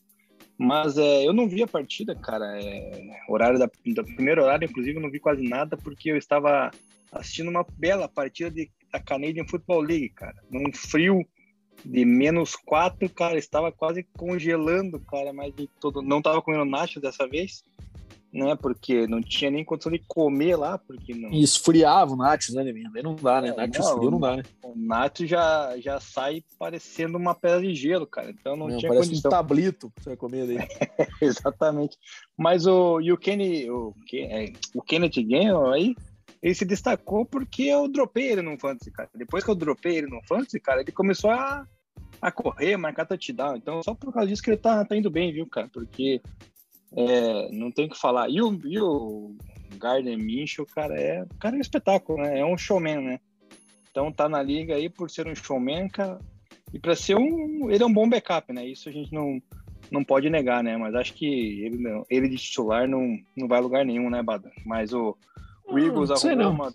[0.57, 2.45] Mas é, eu não vi a partida, cara.
[2.61, 6.71] É, horário da, da primeiro horário, inclusive, eu não vi quase nada porque eu estava
[7.11, 10.35] assistindo uma bela partida de, da Canadian Football League, cara.
[10.49, 11.25] Num frio
[11.83, 17.27] de menos quatro, cara, estava quase congelando, cara, mas todo, não estava comendo nachos dessa
[17.27, 17.63] vez
[18.31, 18.55] né?
[18.55, 21.31] Porque não tinha nem condição de comer lá, porque não.
[21.31, 22.89] E esfriava o nachos, né, Leminha?
[22.95, 23.49] Aí não dá, né?
[23.49, 24.43] É, nachos não, frio não dá, né?
[24.63, 28.29] O nacho já, já sai parecendo uma pedra de gelo, cara.
[28.29, 29.29] Então não, não tinha parece condição.
[29.29, 30.57] um tablito que você vai comer daí.
[31.21, 31.97] Exatamente.
[32.37, 35.95] Mas o, e o Kenny, o, é, o Kenneth Gainwell aí,
[36.41, 39.09] ele se destacou porque eu dropei ele no Fantasy, cara.
[39.13, 41.67] Depois que eu dropei ele no Fantasy, cara, ele começou a,
[42.21, 43.57] a correr, marcar touchdown.
[43.57, 45.69] Então, só por causa disso que ele tá, tá indo bem, viu, cara?
[45.71, 46.21] Porque
[46.95, 48.29] é, não tem o que falar.
[48.29, 49.35] E o, e o
[49.77, 52.39] Gardner Minshew, cara, é, cara é um espetáculo, né?
[52.39, 53.19] É um showman, né?
[53.91, 56.19] Então tá na liga aí por ser um showman, cara.
[56.73, 57.69] E para ser um.
[57.69, 58.65] Ele é um bom backup, né?
[58.65, 59.41] Isso a gente não,
[59.91, 60.77] não pode negar, né?
[60.77, 61.25] Mas acho que
[61.65, 64.51] ele, ele de titular não, não vai a lugar nenhum, né, Bada?
[64.65, 65.17] Mas o,
[65.69, 66.73] o Eagles arrumou uma.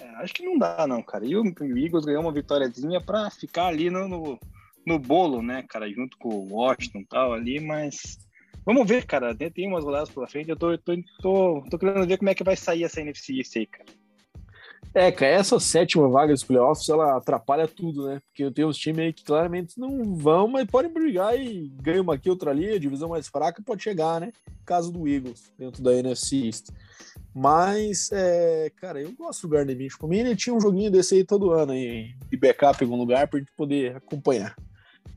[0.00, 1.24] É, acho que não dá, não, cara.
[1.24, 4.38] E o, o Eagles ganhou uma vitóriazinha para ficar ali no, no,
[4.86, 5.90] no, bolo, né, cara?
[5.90, 8.18] Junto com o Washington e tal ali, mas
[8.66, 9.32] Vamos ver, cara.
[9.32, 10.50] Tem umas rodadas pela frente.
[10.50, 13.66] Eu tô, tô, tô, tô querendo ver como é que vai sair essa NFC aí,
[13.66, 13.88] cara.
[14.96, 18.18] É, cara, essa sétima vaga dos playoffs, ela atrapalha tudo, né?
[18.26, 22.02] Porque eu tenho uns times aí que claramente não vão, mas podem brigar e ganham
[22.02, 24.32] uma aqui, outra ali, a divisão mais fraca pode chegar, né?
[24.64, 26.68] Caso do Eagles, dentro da NFC East.
[27.34, 29.98] Mas, é, cara, eu gosto do Gardner Minshew.
[29.98, 32.96] Por mim, ele tinha um joguinho desse aí todo ano, aí, de backup em algum
[32.96, 34.56] lugar, pra gente poder acompanhar.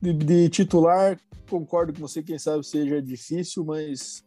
[0.02, 1.18] De, de titular,
[1.50, 4.26] concordo com você, quem sabe seja difícil, mas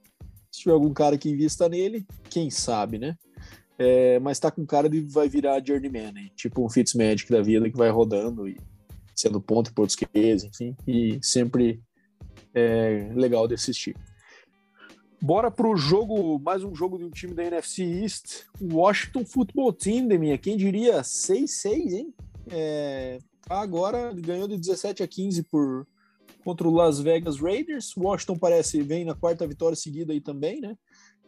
[0.50, 3.18] se tiver algum cara que invista nele, quem sabe, né?
[3.78, 7.76] É, mas tá com cara de vai virar journeyman, tipo um Fitzmagic da vida que
[7.76, 8.56] vai rodando e
[9.14, 9.98] sendo ponto por outros
[10.44, 11.80] enfim, e sempre
[12.54, 13.96] é legal de assistir.
[15.20, 20.08] Bora pro jogo, mais um jogo de um time da NFC East, Washington Football Team,
[20.18, 22.14] minha quem diria 6-6, hein?
[22.50, 25.86] É, agora ganhou de 17 a 15 por
[26.44, 27.96] contra o Las Vegas Raiders.
[27.96, 30.76] Washington parece vem na quarta vitória seguida aí também, né?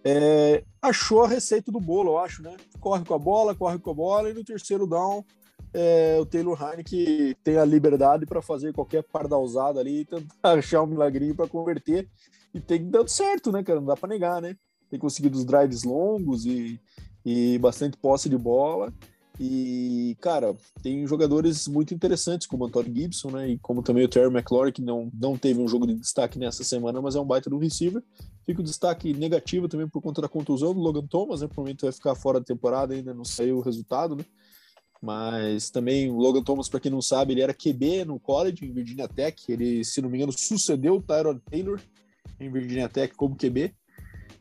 [0.04, 2.54] É, achou a receita do bolo, eu acho, né?
[2.78, 5.24] Corre com a bola, corre com a bola, e no terceiro down,
[5.72, 10.82] é, o Taylor Heineken tem a liberdade para fazer qualquer pardalzada ali e tentar achar
[10.82, 12.08] um milagrinho para converter.
[12.52, 13.80] E tem dado certo, né, cara?
[13.80, 14.56] Não dá para negar, né?
[14.90, 16.78] Tem conseguido os drives longos e,
[17.24, 18.92] e bastante posse de bola.
[19.40, 23.48] E, cara, tem jogadores muito interessantes, como o Antônio Gibson, né?
[23.48, 26.62] E como também o Terry McLaurin, que não, não teve um jogo de destaque nessa
[26.62, 28.02] semana, mas é um baita do receiver.
[28.46, 31.46] Fica o destaque negativo também por conta da contusão do Logan Thomas, né?
[31.46, 34.24] Provavelmente vai ficar fora da temporada, ainda não saiu o resultado, né?
[35.00, 38.72] Mas também o Logan Thomas, para quem não sabe, ele era QB no college, em
[38.72, 39.40] Virginia Tech.
[39.50, 41.80] Ele, se não me engano, sucedeu o Tyron Taylor
[42.40, 43.74] em Virginia Tech como QB.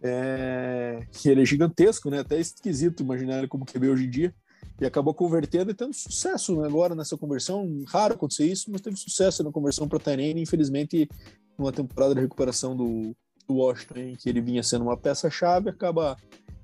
[0.01, 1.05] É...
[1.11, 2.19] Que ele é gigantesco, né?
[2.19, 4.33] Até esquisito imaginar ele como QB hoje em dia
[4.79, 7.83] e acabou convertendo e tendo sucesso né, agora nessa conversão.
[7.87, 11.09] Raro acontecer isso, mas teve sucesso na conversão para Tyrene, infelizmente,
[11.57, 13.15] numa temporada de recuperação do,
[13.47, 16.17] do Washington, que ele vinha sendo uma peça-chave, acaba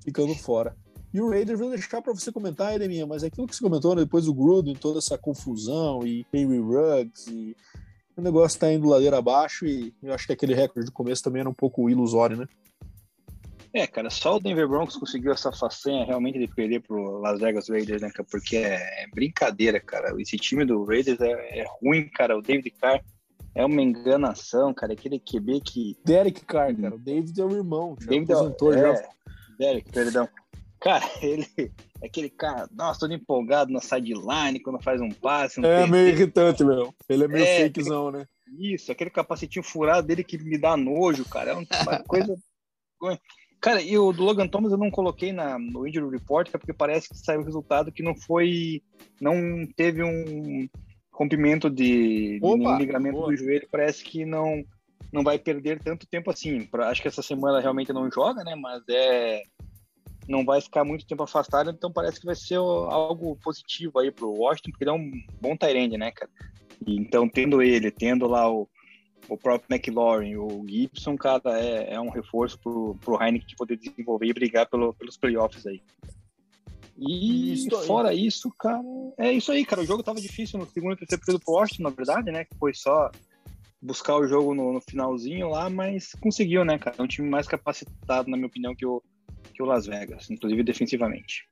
[0.04, 0.76] ficando fora.
[1.12, 4.02] E o Raiders, vou deixar para você comentar, Edeminha, mas aquilo que você comentou né,
[4.02, 7.56] depois do Gruden, toda essa confusão e Henry Ruggs, e
[8.16, 11.40] o negócio está indo ladeira abaixo, e eu acho que aquele recorde do começo também
[11.40, 12.46] era um pouco ilusório, né?
[13.72, 17.68] É, cara, só o Denver Broncos conseguiu essa façanha realmente de perder pro Las Vegas
[17.68, 20.12] Raiders, né, Porque é, é brincadeira, cara.
[20.20, 22.36] Esse time do Raiders é, é, ruim, cara.
[22.36, 23.00] O David Carr
[23.54, 24.92] é uma enganação, cara.
[24.92, 25.96] Aquele QB que.
[26.04, 26.94] Derek Carr, cara.
[26.94, 27.96] O David é o irmão.
[28.00, 29.08] Já David aposentou é, já.
[29.58, 30.28] Derek, perdão.
[30.80, 31.46] Cara, ele,
[32.00, 35.60] É aquele cara, nossa, todo empolgado na sideline, quando faz um passe.
[35.60, 36.94] Um é meio irritante, meu.
[37.08, 38.26] Ele é meio é, fakezão, né?
[38.58, 41.52] Isso, aquele capacetinho furado dele que me dá nojo, cara.
[41.52, 42.34] É uma coisa.
[43.60, 46.72] Cara, e o do Logan Thomas eu não coloquei na, no Injury Report, é porque
[46.72, 48.82] parece que saiu o resultado que não foi.
[49.20, 50.66] Não teve um
[51.20, 53.28] rompimento de, Opa, de ligamento boa.
[53.28, 53.68] do joelho.
[53.70, 54.64] Parece que não,
[55.12, 56.64] não vai perder tanto tempo assim.
[56.64, 58.54] Pra, acho que essa semana realmente não joga, né?
[58.54, 59.42] Mas é.
[60.28, 64.30] Não vai ficar muito tempo afastado, então parece que vai ser algo positivo aí pro
[64.30, 66.30] Washington, porque ele é um bom Tyrande, né, cara?
[66.86, 68.68] E, então, tendo ele, tendo lá o,
[69.28, 74.26] o próprio McLaurin, o Gibson, cara, é, é um reforço pro, pro Heineken poder desenvolver
[74.26, 75.82] e brigar pelo, pelos playoffs aí.
[77.00, 78.82] E isso fora isso, cara,
[79.16, 79.80] é isso aí, cara.
[79.80, 82.44] O jogo tava difícil no segundo e terceiro período pro Austin, na verdade, né?
[82.44, 83.10] Que foi só
[83.80, 86.96] buscar o jogo no, no, finalzinho lá, mas conseguiu, né, cara?
[86.98, 89.02] É um time mais capacitado, na minha opinião, que o,
[89.54, 91.48] que o Las Vegas, inclusive defensivamente.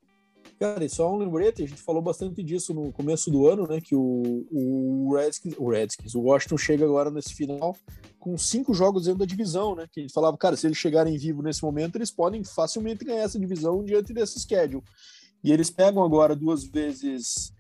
[0.61, 3.81] Cara, e só um lembrete, a gente falou bastante disso no começo do ano, né?
[3.81, 7.77] Que o, o Redskins, o Redskins, o Washington chega agora nesse final
[8.19, 9.87] com cinco jogos dentro da divisão, né?
[9.91, 13.39] Que ele falava, cara, se eles chegarem vivo nesse momento, eles podem facilmente ganhar essa
[13.39, 14.83] divisão diante desse schedule.
[15.43, 17.53] E eles pegam agora duas vezes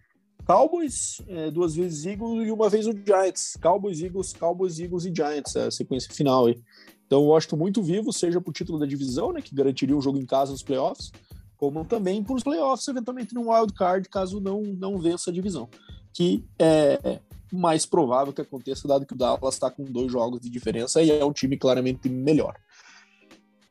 [0.44, 3.56] Cowboys, é, duas vezes Eagles e uma vez o Giants.
[3.60, 6.60] Cowboys, Eagles, Cowboys, Eagles e Giants, é a sequência final aí.
[7.06, 9.40] Então eu acho muito vivo, seja por título da divisão, né?
[9.40, 11.10] Que garantiria um jogo em casa nos playoffs
[11.58, 15.68] como também para os playoffs, eventualmente no wild card, caso não, não vença a divisão,
[16.14, 17.20] que é
[17.52, 21.10] mais provável que aconteça, dado que o Dallas está com dois jogos de diferença e
[21.10, 22.54] é um time claramente melhor.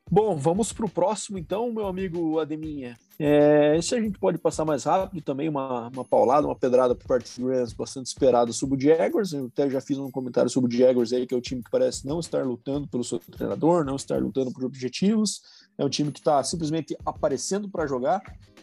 [0.10, 2.98] Bom, vamos para o próximo então, meu amigo Ademinha.
[3.20, 7.06] É, esse a gente pode passar mais rápido também, uma, uma paulada, uma pedrada por
[7.06, 9.34] parte do Rams bastante esperada sobre o Jaguars.
[9.34, 11.70] Eu até já fiz um comentário sobre o Jaguars aí, que é o time que
[11.70, 15.41] parece não estar lutando pelo seu treinador, não estar lutando por objetivos.
[15.78, 18.22] É um time que está simplesmente aparecendo para jogar.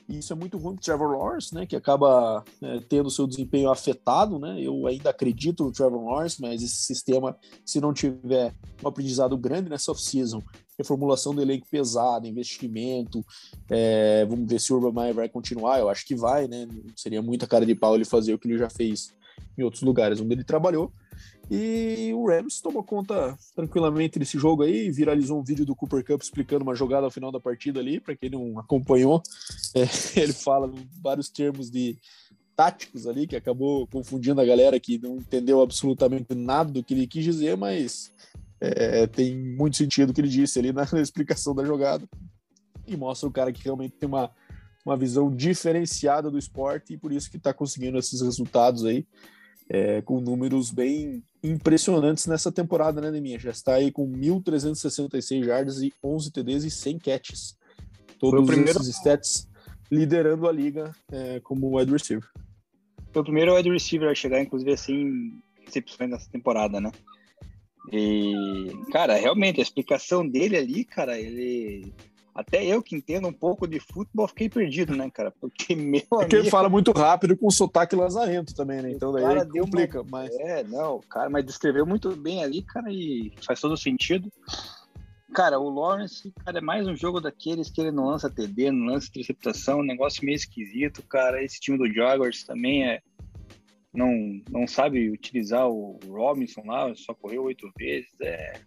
[0.08, 1.66] E isso é muito ruim para Trevor Lawrence, né?
[1.66, 4.60] Que acaba é, tendo seu desempenho afetado, né?
[4.60, 9.70] Eu ainda acredito no Trevor Lawrence, mas esse sistema, se não tiver um aprendizado grande
[9.70, 10.42] nessa off-season,
[10.78, 13.24] reformulação do elenco pesado, investimento,
[13.70, 15.78] é, vamos ver se o Urban Meyer vai continuar.
[15.78, 16.66] Eu acho que vai, né?
[16.96, 19.12] Seria muita cara de pau ele fazer o que ele já fez
[19.56, 20.92] em outros lugares onde ele trabalhou.
[21.50, 26.22] E o Rams tomou conta tranquilamente desse jogo aí, viralizou um vídeo do Cooper Cup
[26.22, 29.22] explicando uma jogada ao final da partida ali, para quem não acompanhou.
[29.76, 31.98] É, ele fala vários termos de
[32.54, 37.08] táticos ali, que acabou confundindo a galera que não entendeu absolutamente nada do que ele
[37.08, 38.12] quis dizer, mas
[38.60, 42.08] é, tem muito sentido o que ele disse ali na, na explicação da jogada.
[42.86, 44.30] E mostra o cara que realmente tem uma,
[44.84, 49.06] uma visão diferenciada do esporte e por isso que está conseguindo esses resultados aí
[49.68, 53.38] é, com números bem impressionantes nessa temporada, né, Neminha?
[53.38, 57.56] Já está aí com 1.366 yards e 11 TDs e 100 catches.
[58.18, 58.78] Todos primeiro...
[58.80, 59.48] esses stats
[59.90, 62.28] liderando a liga é, como wide receiver.
[63.12, 66.90] Foi o primeiro wide receiver a chegar, inclusive, assim, recepções nessa temporada, né?
[67.92, 71.92] E, cara, realmente, a explicação dele ali, cara, ele
[72.34, 75.30] até eu que entendo um pouco de futebol fiquei perdido, né, cara?
[75.30, 76.36] Porque meu Porque amigo...
[76.36, 78.90] ele fala muito rápido com sotaque lazarento também, né?
[78.90, 80.10] Então daí cara complica, uma...
[80.10, 80.34] mas...
[80.36, 84.32] É, não, cara, mas descreveu muito bem ali, cara, e faz todo sentido.
[85.32, 88.86] Cara, o Lawrence, cara, é mais um jogo daqueles que ele não lança TD, não
[88.86, 91.42] lança interceptação, um negócio meio esquisito, cara.
[91.42, 93.00] Esse time do Jaguars também é...
[93.94, 98.60] Não, não sabe utilizar o Robinson lá, só correu oito vezes, é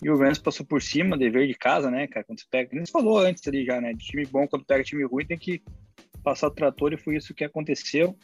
[0.00, 2.24] e o Rams passou por cima, dever de casa, né, cara?
[2.24, 3.92] Quando você pega, você falou antes ali já, né?
[3.92, 5.60] De time bom, quando pega time ruim, tem que
[6.22, 8.16] passar o trator e foi isso que aconteceu.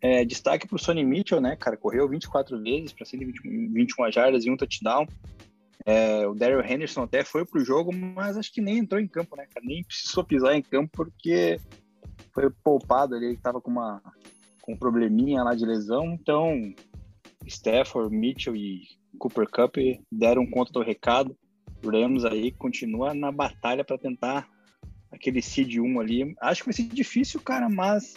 [0.00, 1.76] É, destaque para o Sonny Mitchell, né, cara?
[1.76, 5.06] Correu 24 vezes para 121 jardas e um touchdown.
[5.84, 9.34] É, o Daryl Henderson até foi pro jogo, mas acho que nem entrou em campo,
[9.36, 9.66] né, cara?
[9.66, 11.58] Nem precisou pisar em campo porque
[12.32, 14.00] foi poupado ali, ele tava com uma
[14.62, 16.14] com um probleminha lá de lesão.
[16.14, 16.72] Então,
[17.46, 18.82] Stafford, Mitchell e
[19.18, 19.76] Cooper Cup
[20.10, 21.36] deram conta do recado.
[21.84, 24.48] O Rams aí continua na batalha para tentar
[25.10, 26.34] aquele seed 1 ali.
[26.40, 28.14] Acho que vai ser difícil, cara, mas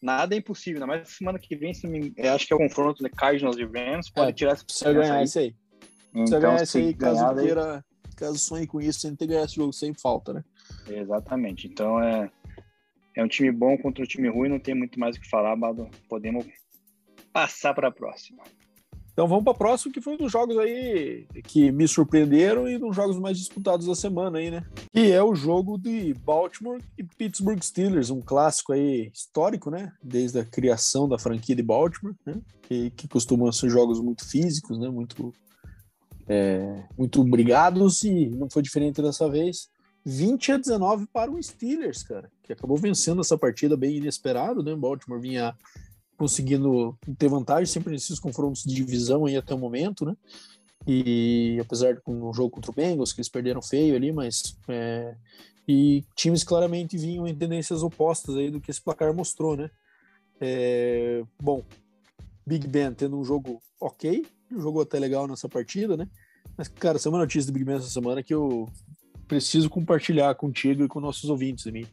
[0.00, 0.82] nada é impossível.
[0.82, 2.14] Ainda mais semana que vem, me...
[2.28, 4.10] acho que é o confronto de Cardinals e Rams.
[4.10, 5.54] Pode é, tirar essa Precisa ganhar isso aí.
[6.12, 7.84] Precisa então, ganhar isso aí, caso queira,
[8.16, 10.44] caso sonhe com isso, sem ter ganhado esse jogo sem falta, né?
[10.88, 11.66] Exatamente.
[11.66, 12.30] Então é,
[13.16, 15.56] é um time bom contra um time ruim, não tem muito mais o que falar,
[15.56, 15.88] Bado.
[16.08, 16.44] Podemos
[17.32, 18.42] passar para a próxima.
[19.16, 22.76] Então vamos para o próximo, que foi um dos jogos aí que me surpreenderam e
[22.76, 24.62] um dos jogos mais disputados da semana aí, né?
[24.92, 29.90] Que é o jogo de Baltimore e Pittsburgh Steelers, um clássico aí histórico, né?
[30.02, 32.34] Desde a criação da franquia de Baltimore, né?
[32.68, 34.90] E que costumam ser jogos muito físicos, né?
[34.90, 35.32] Muito,
[36.28, 39.70] é, muito brigados e não foi diferente dessa vez.
[40.08, 44.72] 20 a 19 para o Steelers, cara, que acabou vencendo essa partida bem inesperado, né?
[44.76, 45.52] Baltimore vinha
[46.16, 50.16] conseguindo ter vantagem sempre nesses confrontos de divisão aí até o momento, né?
[50.86, 55.16] E apesar de um jogo contra o Bengals, que eles perderam feio ali, mas é,
[55.66, 59.68] e times claramente vinham em tendências opostas aí do que esse placar mostrou, né?
[60.40, 61.64] É, bom,
[62.46, 66.08] Big Ben tendo um jogo ok, um jogo até legal nessa partida, né?
[66.56, 68.68] Mas, cara, essa é uma notícia do Big Ben essa semana que eu
[69.26, 71.86] preciso compartilhar contigo e com nossos ouvintes, mim,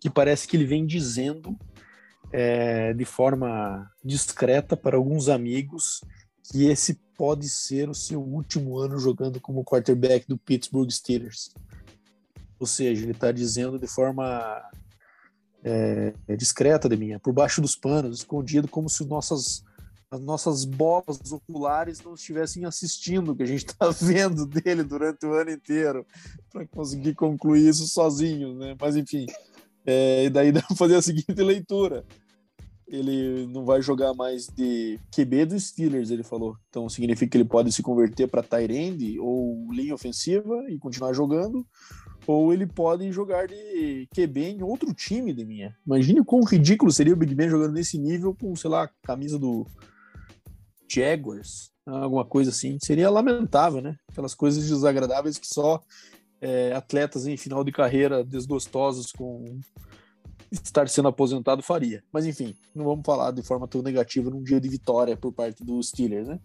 [0.00, 1.58] que parece que ele vem dizendo
[2.32, 6.02] é, de forma discreta para alguns amigos
[6.50, 11.50] que esse pode ser o seu último ano jogando como quarterback do Pittsburgh Steelers.
[12.58, 14.62] Ou seja, ele está dizendo de forma
[15.62, 19.64] é, discreta de minha, por baixo dos panos, escondido, como se nossas
[20.10, 25.26] as nossas bolas oculares não estivessem assistindo o que a gente está vendo dele durante
[25.26, 26.06] o ano inteiro
[26.50, 28.74] para conseguir concluir isso sozinho, né?
[28.80, 29.26] Mas enfim,
[29.84, 32.04] é, e daí dá para fazer a seguinte leitura.
[32.86, 36.56] Ele não vai jogar mais de QB dos Steelers, ele falou.
[36.70, 41.66] Então significa que ele pode se converter para tight ou linha ofensiva e continuar jogando,
[42.26, 45.76] ou ele pode jogar de QB em outro time de minha.
[45.86, 49.66] Imagine quão ridículo seria o Big Ben jogando nesse nível com, sei lá, camisa do
[50.88, 52.78] Jaguars, alguma coisa assim.
[52.80, 53.96] Seria lamentável, né?
[54.10, 55.82] Aquelas coisas desagradáveis que só
[56.40, 59.60] é, atletas em final de carreira desgostosos com
[60.50, 62.02] estar sendo aposentado faria.
[62.12, 65.64] Mas enfim, não vamos falar de forma tão negativa num dia de vitória por parte
[65.64, 66.38] dos Steelers, né?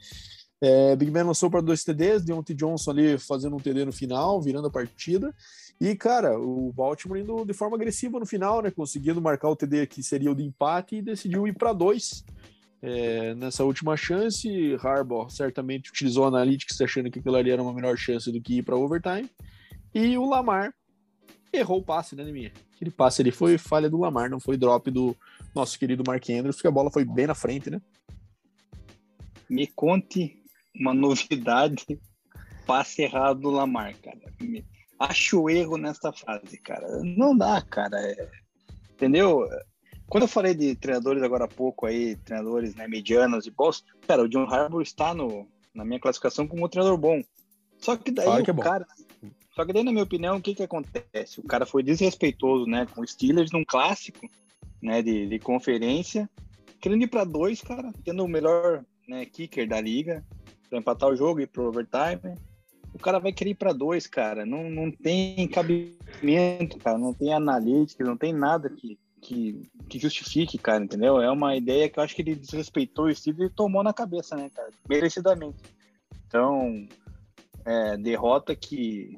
[0.62, 4.42] É, Big Ben lançou para dois TDs, Deontay Johnson ali fazendo um TD no final,
[4.42, 5.34] virando a partida.
[5.80, 8.72] E, cara, o Baltimore indo de forma agressiva no final, né?
[8.72, 12.24] Conseguindo marcar o TD que seria o de empate e decidiu ir para dois.
[12.86, 17.96] É, nessa última chance, Harbaugh certamente utilizou Analytics achando que aquilo ali era uma melhor
[17.96, 19.30] chance do que ir para overtime.
[19.96, 20.74] E o Lamar
[21.54, 22.52] errou o passe, né, Neminha?
[22.76, 25.16] Aquele passe ali foi falha do Lamar, não foi drop do
[25.56, 27.82] nosso querido Mark Andrews, porque a bola foi bem na frente, né?
[29.50, 30.44] Me conte
[30.76, 31.98] uma novidade,
[32.66, 34.20] passe errado do Lamar, cara.
[35.00, 37.02] Acho erro nessa fase, cara.
[37.02, 37.98] Não dá, cara.
[37.98, 38.30] É...
[38.92, 39.48] Entendeu?
[40.08, 44.24] Quando eu falei de treinadores agora há pouco aí, treinadores né, medianos e bons, cara,
[44.24, 47.22] o John Harbaugh está no, na minha classificação como um treinador bom.
[47.80, 48.88] Só que daí claro que o é cara.
[49.56, 51.40] Só que daí, na minha opinião, o que que acontece?
[51.40, 54.30] O cara foi desrespeitoso, né, com o Steelers num clássico,
[54.82, 56.30] né, de, de conferência,
[56.80, 60.24] querendo ir para dois, cara, tendo o melhor né, kicker da liga,
[60.70, 62.36] para empatar o jogo e pro overtime.
[62.94, 64.46] O cara vai querer ir para dois, cara.
[64.46, 66.98] Não, não tem cabimento, cara.
[66.98, 71.22] Não tem analítica, não tem nada que, que, que, justifique, cara, entendeu?
[71.22, 74.36] É uma ideia que eu acho que ele desrespeitou o Steelers e tomou na cabeça,
[74.36, 74.70] né, cara?
[74.88, 75.58] Merecidamente.
[76.28, 76.88] Então,
[77.66, 79.18] é, derrota que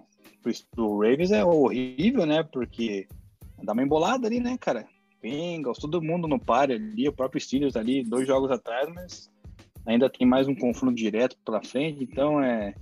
[0.75, 2.43] do Ravens é horrível, né?
[2.43, 3.07] Porque
[3.63, 4.87] dá uma embolada ali, né, cara?
[5.21, 9.31] Bengals, todo mundo no par ali, o próprio Steelers ali, dois jogos atrás, mas
[9.85, 12.75] ainda tem mais um confronto direto pela frente, então é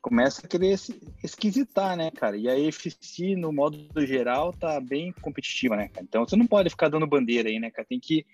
[0.00, 0.78] começa a querer
[1.22, 2.36] esquisitar, né, cara?
[2.36, 6.04] E a EFC, no modo geral, tá bem competitiva, né, cara?
[6.04, 7.86] Então você não pode ficar dando bandeira aí, né, cara?
[7.88, 8.24] Tem que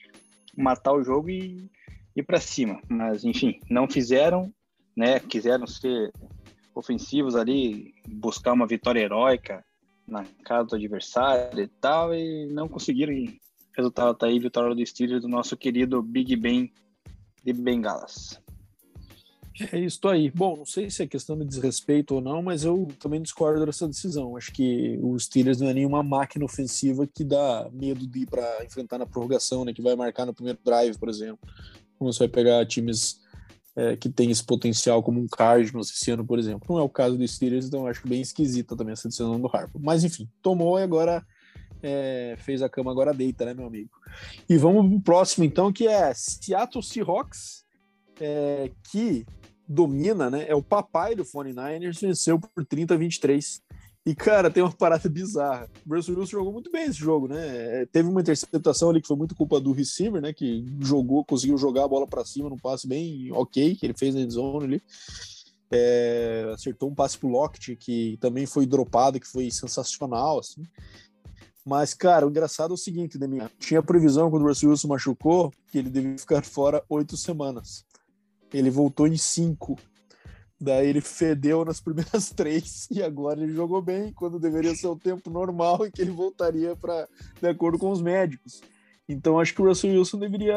[0.57, 1.71] matar o jogo e
[2.15, 2.81] ir para cima.
[2.89, 4.53] Mas, enfim, não fizeram,
[4.97, 5.19] né?
[5.21, 6.13] Quiseram ser
[6.75, 9.65] ofensivos ali, buscar uma vitória heróica
[10.07, 13.15] na casa do adversário e tal, e não conseguiram.
[13.77, 16.73] Resultado tá aí, vitória do Steelers do nosso querido Big Ben
[17.43, 18.41] de Bengalas.
[19.73, 20.31] É isso aí.
[20.31, 23.87] Bom, não sei se é questão de desrespeito ou não, mas eu também discordo dessa
[23.87, 24.37] decisão.
[24.37, 28.65] Acho que o Steelers não é nenhuma máquina ofensiva que dá medo de ir para
[28.65, 29.73] enfrentar na prorrogação, né?
[29.73, 31.39] Que vai marcar no primeiro drive, por exemplo.
[31.97, 33.21] Como você vai pegar times
[33.77, 36.67] é, que tem esse potencial, como um Cardinals esse ano, por exemplo.
[36.69, 39.81] Não é o caso do Steelers, então acho bem esquisita também essa decisão do Harper.
[39.81, 41.25] Mas enfim, tomou e agora
[41.81, 43.91] é, fez a cama, agora deita, né, meu amigo?
[44.49, 47.63] E vamos pro próximo, então, que é Seattle Seahawks.
[48.21, 49.27] É, que
[49.67, 50.47] domina, né?
[50.49, 53.63] É o papai do 49ers, venceu por 30 a 23.
[54.07, 55.71] E, cara, tem uma parada bizarra.
[55.89, 57.87] O Russell Wilson jogou muito bem esse jogo, né?
[57.87, 60.33] Teve uma interceptação ali que foi muito culpa do receiver, né?
[60.33, 64.15] Que jogou, conseguiu jogar a bola para cima num passe bem ok, que ele fez
[64.15, 64.83] na endzone ali.
[65.71, 70.63] É, acertou um passe pro Lockett, que também foi dropado, que foi sensacional, assim.
[71.65, 73.51] Mas, cara, o engraçado é o seguinte, Demian.
[73.59, 77.87] Tinha previsão quando o Russell Wilson machucou que ele devia ficar fora oito semanas.
[78.55, 79.77] Ele voltou em cinco.
[80.61, 84.97] Daí ele fedeu nas primeiras três e agora ele jogou bem, quando deveria ser o
[84.97, 87.09] tempo normal e que ele voltaria para
[87.41, 88.63] de acordo com os médicos.
[89.09, 90.57] Então acho que o Russell Wilson deveria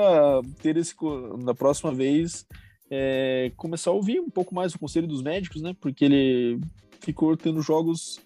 [0.62, 0.96] ter esse
[1.44, 2.46] na próxima vez
[2.90, 5.76] é, começar a ouvir um pouco mais o conselho dos médicos, né?
[5.82, 6.62] Porque ele
[7.02, 8.20] ficou tendo jogos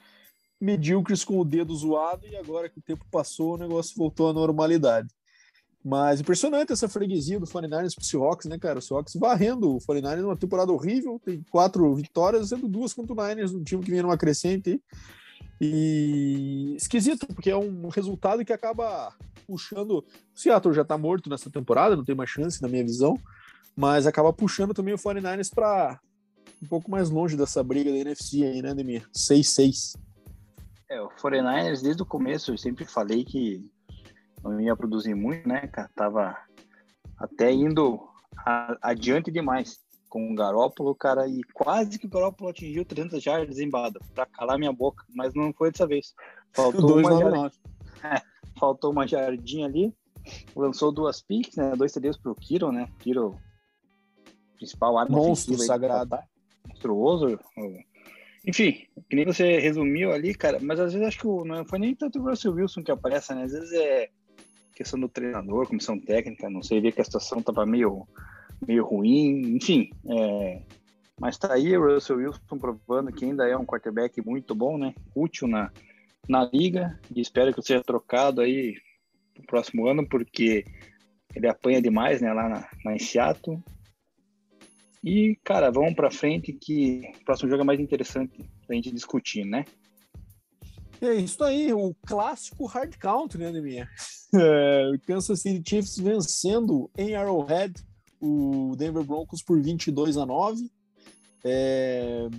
[0.59, 4.34] medíocres com o dedo zoado e agora que o tempo passou, o negócio voltou à
[4.34, 5.07] normalidade.
[5.84, 8.79] Mas impressionante essa freguesia do 49ers pro Seahawks, né, cara?
[8.79, 13.27] O Seahawks varrendo o 49ers numa temporada horrível, tem quatro vitórias, sendo duas contra o
[13.27, 14.79] Niners, um time que vinha numa crescente.
[15.59, 19.13] E esquisito, porque é um resultado que acaba
[19.47, 19.99] puxando.
[19.99, 20.05] O
[20.36, 23.19] Seattle já tá morto nessa temporada, não tem mais chance, na minha visão,
[23.75, 25.99] mas acaba puxando também o 49ers para
[26.61, 29.09] um pouco mais longe dessa briga da NFC aí, né, Demir?
[29.11, 29.97] 6-6.
[30.89, 33.67] É, o 49ers, desde o começo, eu sempre falei que
[34.43, 35.89] não ia produzir muito, né, cara?
[35.95, 36.37] Tava
[37.17, 37.99] até indo
[38.37, 39.79] a, adiante demais
[40.11, 44.25] com o Garópolo, cara, e quase que o Garópolo atingiu 300 jardas em Bada, pra
[44.25, 46.13] calar minha boca, mas não foi dessa vez.
[46.51, 47.55] Faltou uma, jard...
[48.03, 48.21] é,
[48.59, 49.95] faltou uma jardinha ali,
[50.53, 53.39] lançou duas picks, né, dois CDs pro Kiro, né, Kiro,
[54.57, 56.17] principal arma Monstro sagrado.
[56.67, 57.39] Monstruoso.
[58.45, 61.95] Enfim, que nem você resumiu ali, cara, mas às vezes acho que não foi nem
[61.95, 64.09] tanto o Russell Wilson que aparece, né, às vezes é
[64.76, 68.07] questão do treinador, comissão técnica, não sei, ver que a situação estava meio,
[68.65, 69.89] meio ruim, enfim.
[70.09, 70.61] É,
[71.19, 74.93] mas tá aí o Russell Wilson provando que ainda é um quarterback muito bom, né?
[75.15, 75.72] Útil na,
[76.28, 78.76] na liga e espero que seja trocado aí
[79.34, 80.65] pro próximo ano, porque
[81.36, 83.61] ele apanha demais, né, lá na, na Seattle.
[85.03, 89.45] E, cara, vamos para frente que o próximo jogo é mais interessante pra gente discutir,
[89.45, 89.65] né?
[91.01, 93.89] É isso aí, o clássico hard count, né, Neminha?
[94.35, 97.73] É, Kansas City Chiefs vencendo em Arrowhead
[98.21, 100.71] o Denver Broncos por 22 a 9.
[101.43, 102.29] É,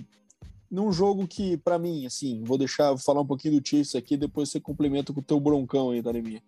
[0.71, 4.15] num jogo que, para mim, assim, vou deixar vou falar um pouquinho do Chiefs aqui,
[4.15, 6.41] depois você complementa com o teu broncão aí, Neminha.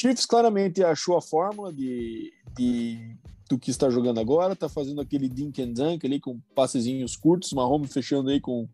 [0.00, 3.16] Chiefs claramente achou a fórmula de, de,
[3.48, 7.52] do que está jogando agora, está fazendo aquele dink and dunk ali com passezinhos curtos,
[7.52, 8.68] Mahomes fechando aí com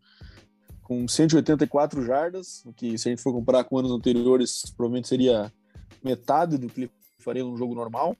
[0.83, 5.51] com 184 jardas, o que se a gente for comparar com anos anteriores, provavelmente seria
[6.03, 8.15] metade do que ele faria num jogo normal,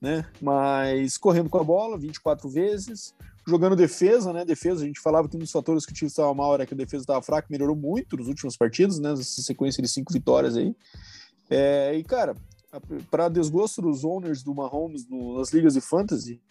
[0.00, 0.26] né?
[0.40, 3.14] Mas correndo com a bola 24 vezes,
[3.46, 4.44] jogando defesa, né?
[4.44, 6.74] Defesa, a gente falava que um dos fatores que o time estava mal era que
[6.74, 9.14] a defesa estava fraca, melhorou muito nos últimos partidos, né?
[9.16, 10.76] Sequência de cinco vitórias aí.
[11.48, 12.34] É, e, cara,
[13.10, 16.42] para desgosto dos owners do Mahomes no, nas ligas de fantasy,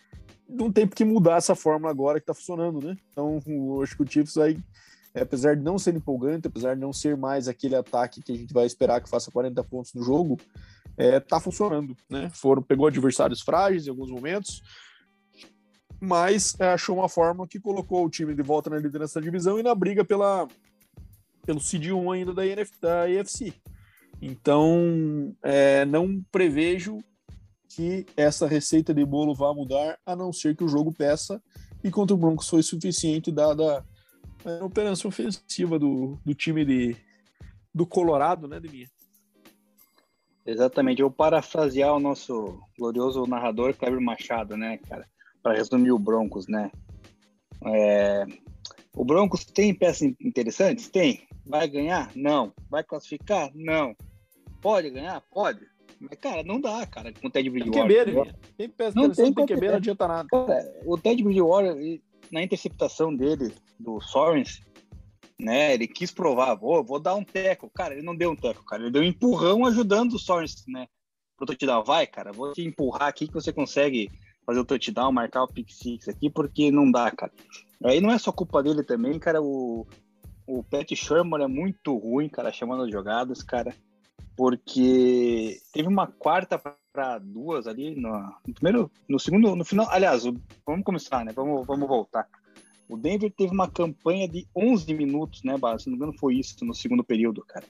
[0.48, 2.98] não tem que mudar essa fórmula agora que está funcionando, né?
[3.12, 3.40] Então,
[3.84, 4.58] acho que o Chiefs vai
[5.22, 8.54] apesar de não ser empolgante, apesar de não ser mais aquele ataque que a gente
[8.54, 10.38] vai esperar que faça 40 pontos no jogo,
[10.98, 12.30] é, tá funcionando, né?
[12.34, 14.62] Foram, pegou adversários frágeis em alguns momentos,
[16.00, 19.60] mas é, achou uma forma que colocou o time de volta na liderança da divisão
[19.60, 20.48] e na briga pela,
[21.46, 23.54] pelo CD1 ainda da, NF, da AFC.
[24.22, 27.00] Então, é, não prevejo
[27.68, 31.42] que essa receita de bolo vá mudar, a não ser que o jogo peça,
[31.84, 33.84] e contra o Broncos foi suficiente, dada
[34.46, 36.96] é a operação ofensiva do, do time de,
[37.74, 38.88] do Colorado, né, Deminha?
[40.46, 41.02] Exatamente.
[41.02, 45.08] Eu parafrasear o nosso glorioso narrador Cleber Machado, né, cara?
[45.42, 46.72] Para resumir o Broncos, né?
[47.66, 48.26] É...
[48.96, 50.88] O Broncos tem peças interessantes?
[50.88, 51.28] Tem.
[51.46, 52.12] Vai ganhar?
[52.16, 52.54] Não.
[52.70, 53.52] Vai classificar?
[53.54, 53.96] Não.
[54.62, 55.22] Pode ganhar?
[55.34, 55.66] Pode.
[56.00, 58.06] Mas, cara, não dá, cara, com o Ted Bridgewater.
[58.06, 58.36] Tem QB, né?
[58.58, 60.28] Tem peça não tem, tem QB, não adianta nada.
[60.30, 64.62] Cara, o Ted Bridgewater, na interceptação dele, do Sorens,
[65.40, 65.74] né?
[65.74, 67.70] Ele quis provar, vou, vou dar um teco.
[67.70, 68.84] Cara, ele não deu um teco, cara.
[68.84, 70.88] Ele deu um empurrão ajudando o Sorens, né?
[71.38, 71.84] Pro touchdown.
[71.84, 74.10] Vai, cara, vou te empurrar aqui que você consegue
[74.46, 77.34] fazer o touchdown, marcar o pick six aqui, porque não dá, cara.
[77.84, 79.42] Aí não é só culpa dele também, cara.
[79.42, 79.86] O,
[80.48, 83.76] o Pat Sherman é muito ruim, cara, chamando as jogadas, cara.
[84.36, 86.60] Porque teve uma quarta
[86.92, 88.12] para duas ali no,
[88.46, 89.88] no, primeiro, no segundo, no final.
[89.90, 90.24] Aliás,
[90.66, 91.32] vamos começar, né?
[91.34, 92.28] Vamos, vamos voltar.
[92.88, 95.84] O Denver teve uma campanha de 11 minutos, né, Bas?
[95.84, 97.66] Se não me engano, foi isso no segundo período, cara.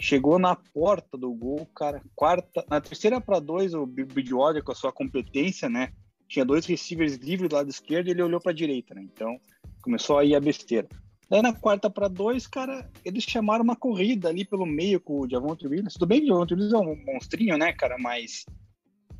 [0.00, 2.02] Chegou na porta do gol, cara.
[2.14, 5.92] Quarta, na terceira para dois, o Bridgewater, com a sua competência, né?
[6.28, 9.02] Tinha dois receivers livres do lado esquerdo e ele olhou para a direita, né?
[9.02, 9.40] Então
[9.82, 10.88] começou aí a besteira.
[11.30, 15.28] Daí na quarta para dois, cara, eles chamaram uma corrida ali pelo meio com o
[15.28, 15.94] Javonte Williams.
[15.94, 17.96] Tudo bem que o Javonte Williams é um monstrinho, né, cara?
[17.98, 18.46] Mas.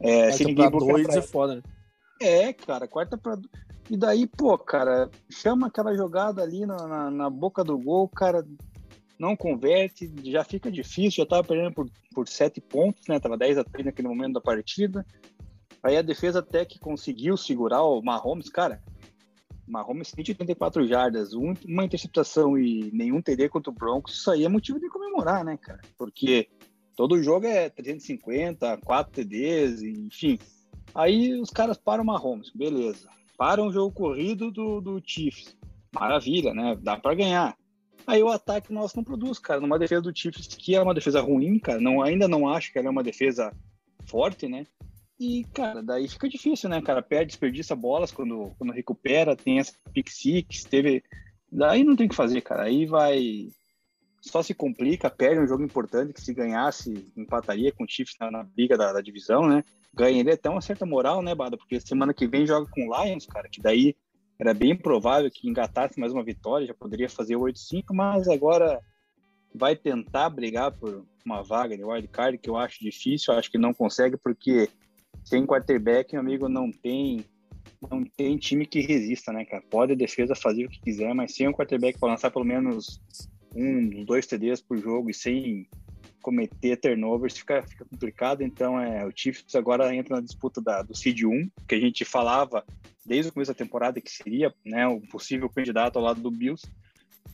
[0.00, 1.16] É, se ninguém dois pra...
[1.16, 1.62] é foda, né?
[2.20, 3.38] É, cara, quarta para
[3.90, 8.46] e daí, pô, cara, chama aquela jogada ali na, na, na, boca do gol, cara,
[9.18, 13.18] não converte, já fica difícil, já tava perdendo por, por sete pontos, né?
[13.18, 15.06] Tava 10 a 3 naquele momento da partida.
[15.82, 18.82] Aí a defesa até que conseguiu segurar o Mahomes, cara.
[19.68, 24.48] Mahomes 184 jardas, um, uma interceptação e nenhum TD contra o Broncos, isso aí é
[24.48, 25.80] motivo de comemorar, né, cara?
[25.96, 26.48] Porque
[26.96, 30.38] todo jogo é 350, 4 TDs, enfim.
[30.94, 33.08] Aí os caras param o Mahomes, beleza
[33.38, 35.56] para um jogo corrido do, do Chiefs.
[35.94, 36.76] Maravilha, né?
[36.82, 37.56] Dá para ganhar.
[38.04, 39.60] Aí o ataque nosso não produz, cara.
[39.60, 42.78] Numa defesa do Chiefs, que é uma defesa ruim, cara, não, ainda não acho que
[42.78, 43.54] ela é uma defesa
[44.06, 44.66] forte, né?
[45.18, 47.02] E, cara, daí fica difícil, né, cara?
[47.02, 51.02] Perde, desperdiça bolas quando, quando recupera, tem essa pick six, teve.
[51.50, 52.64] Daí não tem o que fazer, cara.
[52.64, 53.48] Aí vai.
[54.20, 58.30] Só se complica, perde um jogo importante que se ganhasse, empataria com o Chiefs na,
[58.30, 59.64] na briga da, da, divisão, né?
[59.94, 61.56] Ganharia até uma certa moral, né, Bada?
[61.56, 63.96] Porque semana que vem joga com o Lions, cara, que daí
[64.38, 68.80] era bem provável que engatasse mais uma vitória, já poderia fazer 8-5, mas agora
[69.54, 73.72] vai tentar brigar por uma vaga de wildcard, que eu acho difícil, acho que não
[73.72, 74.68] consegue, porque
[75.28, 77.24] sem quarterback, meu amigo, não tem
[77.90, 79.62] não tem time que resista, né, cara?
[79.70, 83.00] Pode a defesa fazer o que quiser, mas sem um quarterback para lançar pelo menos
[83.54, 85.68] um, dois TDs por jogo e sem
[86.20, 88.42] cometer turnovers fica, fica complicado.
[88.42, 92.04] Então, é, o Chiefs agora entra na disputa da, do Seed 1, que a gente
[92.04, 92.64] falava
[93.04, 96.66] desde o começo da temporada que seria né, o possível candidato ao lado do Bills.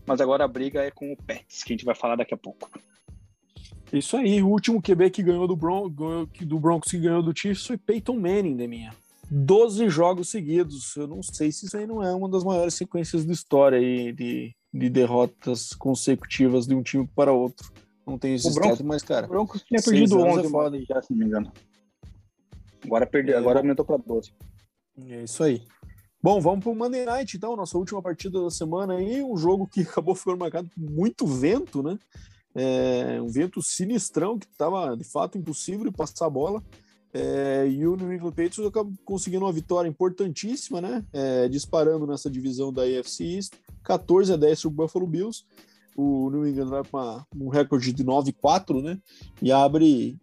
[0.05, 2.37] Mas agora a briga é com o Pets, que a gente vai falar daqui a
[2.37, 2.69] pouco.
[3.93, 7.67] Isso aí, o último QB que ganhou do, Bron do Broncos que ganhou do Chiefs
[7.67, 8.93] foi Peyton Manning, né, minha?
[9.31, 10.95] 12 jogos seguidos.
[10.97, 14.13] Eu não sei se isso aí não é uma das maiores sequências da história aí
[14.13, 17.73] de, de derrotas consecutivas de um time para outro.
[18.07, 19.27] Não tem esse Broncos, mas, cara.
[19.27, 21.53] O Broncos tinha perdido 11 é já, se não me engano.
[22.85, 24.33] Agora perdeu, é, agora aumentou para 12.
[25.09, 25.63] É isso aí.
[26.23, 29.67] Bom, vamos para o Monday Night, então, nossa última partida da semana aí, um jogo
[29.67, 31.99] que acabou ficando marcado por muito vento, né?
[32.55, 36.63] É, um vento sinistrão que estava de fato impossível de passar a bola.
[37.13, 41.05] É, e o New England Patriots acabou conseguindo uma vitória importantíssima, né?
[41.13, 45.45] É, disparando nessa divisão da AFC East, 14 a 10 sobre o Buffalo Bills.
[45.97, 48.99] O New England vai para um recorde de 9-4, né?
[49.41, 50.19] E abre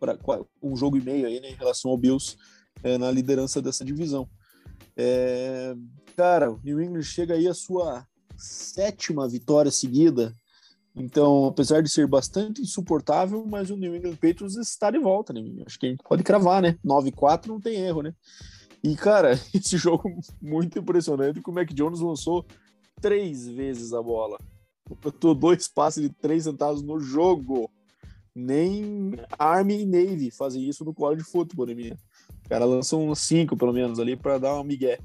[0.00, 0.18] para
[0.62, 2.36] um jogo e meio aí, né, em relação ao Bills
[2.82, 4.28] é, na liderança dessa divisão.
[4.96, 5.74] É,
[6.16, 8.06] cara, o New England chega aí a sua
[8.36, 10.34] sétima vitória seguida
[10.96, 15.40] então, apesar de ser bastante insuportável, mas o New England Patriots está de volta, né?
[15.66, 16.78] Acho que a gente pode cravar, né?
[16.84, 18.14] 9-4 não tem erro, né?
[18.82, 20.08] E, cara, esse jogo
[20.40, 22.46] muito impressionante que o Mac Jones lançou
[23.00, 24.38] três vezes a bola.
[24.84, 27.68] Completou dois passes de três centavos no jogo.
[28.32, 31.96] Nem Army e Navy fazem isso no college football, né?
[32.44, 34.98] O cara lançou uns cinco, pelo menos, ali para dar uma migué.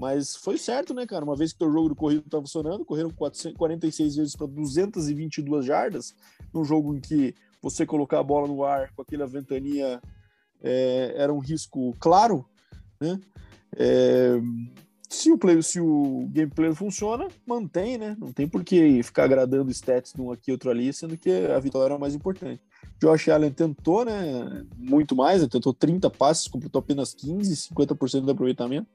[0.00, 1.22] Mas foi certo, né, cara?
[1.22, 6.14] Uma vez que o jogo do corrido tá funcionando, correram 446 vezes para 222 jardas,
[6.54, 10.00] num jogo em que você colocar a bola no ar com aquela ventania
[10.62, 12.46] é, era um risco claro,
[12.98, 13.20] né?
[13.76, 14.40] É,
[15.06, 18.16] se o play, se o gameplay funciona, mantém, né?
[18.18, 21.58] Não tem por que ficar agradando stats de um aqui outro ali, sendo que a
[21.58, 22.62] vitória é o mais importante.
[22.98, 24.64] Josh Allen tentou, né?
[24.78, 28.88] Muito mais, tentou 30 passes, completou apenas 15, 50% de aproveitamento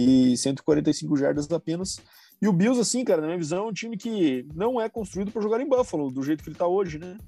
[0.00, 2.00] e 145 jardas apenas.
[2.40, 5.30] E o Bills, assim, cara, na minha visão, é um time que não é construído
[5.30, 7.18] para jogar em Buffalo, do jeito que ele está hoje, né?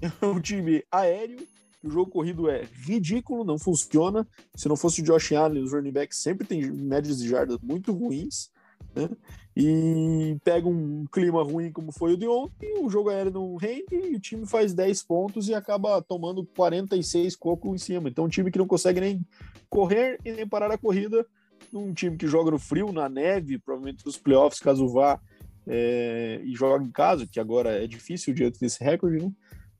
[0.22, 1.46] É um time aéreo,
[1.84, 4.26] o jogo corrido é ridículo, não funciona.
[4.54, 7.92] Se não fosse o Josh Allen, os running backs sempre têm médias de jardas muito
[7.92, 8.50] ruins,
[8.94, 9.10] né?
[9.54, 13.94] E pega um clima ruim como foi o de ontem, o jogo aéreo não rende
[13.94, 18.08] e o time faz 10 pontos e acaba tomando 46 coco em cima.
[18.08, 19.26] Então, um time que não consegue nem
[19.68, 21.26] correr e nem parar a corrida
[21.72, 25.20] num time que joga no frio, na neve, provavelmente nos playoffs, caso vá,
[25.66, 29.32] é, e joga em casa, que agora é difícil diante desse recorde, né?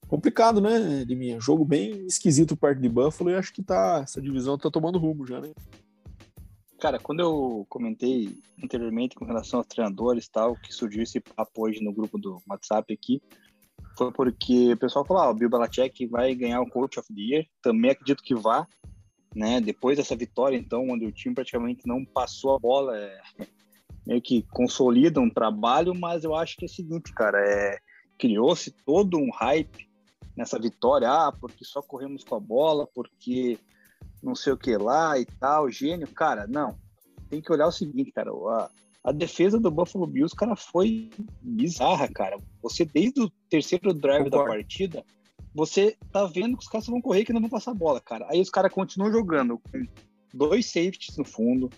[0.07, 4.21] Complicado, né, de minha Jogo bem esquisito parte de Buffalo e acho que tá, essa
[4.21, 5.53] divisão tá tomando rumo já, né?
[6.81, 11.85] Cara, quando eu comentei anteriormente com relação aos treinadores tal, que surgiu esse papo hoje
[11.85, 13.23] no grupo do WhatsApp aqui,
[13.97, 17.21] foi porque o pessoal falou, ah, o Bill Belichick vai ganhar o Coach of the
[17.21, 18.67] Year, também acredito que vá,
[19.35, 19.61] né?
[19.61, 23.21] Depois dessa vitória, então, onde o time praticamente não passou a bola, é,
[24.07, 27.79] meio que consolida um trabalho, mas eu acho que é o seguinte, cara, é,
[28.19, 29.89] criou-se todo um hype
[30.37, 33.59] nessa vitória, ah, porque só corremos com a bola, porque
[34.23, 36.79] não sei o que lá e tal, gênio, cara, não.
[37.29, 38.71] Tem que olhar o seguinte, cara, a,
[39.05, 41.11] a defesa do Buffalo Bills, cara, foi
[41.41, 42.39] bizarra, cara.
[42.63, 44.45] Você, desde o terceiro drive Concordo.
[44.45, 45.05] da partida,
[45.55, 48.27] você tá vendo que os caras vão correr que não vão passar a bola, cara.
[48.29, 49.87] Aí os caras continuam jogando com
[50.33, 51.71] dois safeties no fundo,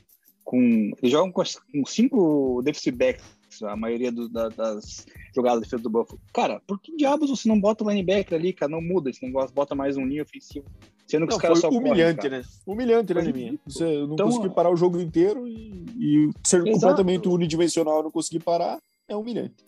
[0.44, 3.24] com eles jogam com, com cinco defensive backs,
[3.62, 6.20] a maioria do, da, das jogadas de defesa do Buffalo.
[6.32, 8.70] Cara, por que diabos você não bota o linebacker ali, cara?
[8.70, 10.66] Não muda esse negócio, bota mais um ninho ofensivo.
[11.06, 12.44] Sendo que não, os caras só humilhante, correm, né?
[12.66, 13.58] Humilhante, né, mim?
[13.66, 16.72] Você não então, conseguir parar o jogo inteiro e, e ser exato.
[16.72, 19.64] completamente unidimensional não conseguir parar é humilhante.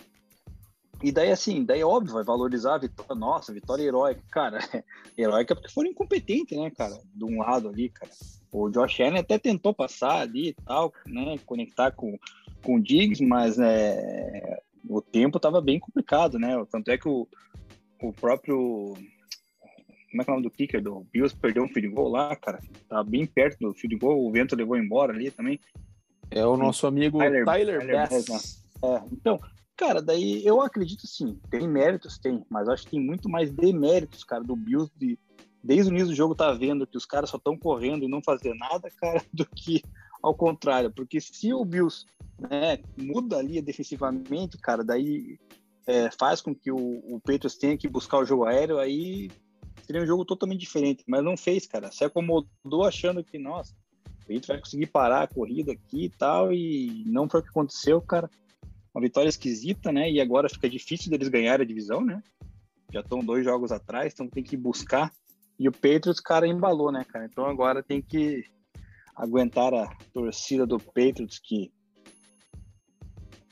[1.05, 4.22] E daí, assim, daí óbvio, vai valorizar a vitória, nossa, vitória heróica.
[4.30, 4.59] Cara,
[5.18, 6.98] heróica porque foram incompetentes, né, cara?
[7.14, 8.11] De um lado ali, cara.
[8.50, 11.38] O Josh Allen até tentou passar ali e tal, né?
[11.44, 12.18] Conectar com,
[12.62, 16.57] com o Diggs, mas é, o tempo estava bem complicado, né?
[16.70, 17.28] Tanto é que o,
[18.00, 18.94] o próprio.
[20.11, 22.34] Como é que é o nome do kicker do Bills perdeu um field goal lá,
[22.34, 22.61] cara?
[22.88, 25.61] Tava bem perto do field goal, o vento levou embora ali também.
[26.30, 28.24] É o nosso amigo Tyler, Tyler, Tyler Bass.
[28.24, 29.38] Bass é, então,
[29.77, 34.25] cara, daí eu acredito sim, tem méritos, tem, mas acho que tem muito mais deméritos,
[34.25, 35.18] cara, do Bills de,
[35.62, 38.22] desde o início do jogo tá vendo que os caras só estão correndo e não
[38.22, 39.83] fazer nada, cara, do que
[40.22, 42.07] ao contrário, porque se o Bills
[42.39, 45.39] né, muda ali defensivamente, cara, daí
[45.87, 47.20] é, faz com que o, o
[47.61, 49.31] tenha que buscar o jogo aéreo, aí
[49.83, 51.93] seria um jogo totalmente diferente, mas não fez, cara.
[51.93, 53.75] Se acomodou achando que, nossa,
[54.07, 57.51] o Patriots vai conseguir parar a corrida aqui e tal, e não foi o que
[57.51, 58.31] aconteceu, cara.
[58.95, 60.11] Uma vitória esquisita, né?
[60.11, 62.22] E agora fica difícil deles ganharem a divisão, né?
[62.92, 65.12] Já estão dois jogos atrás, então tem que buscar.
[65.59, 67.24] E o Patriots, cara, embalou, né, cara?
[67.24, 68.45] Então agora tem que
[69.16, 71.72] aguentar a torcida do Patriots que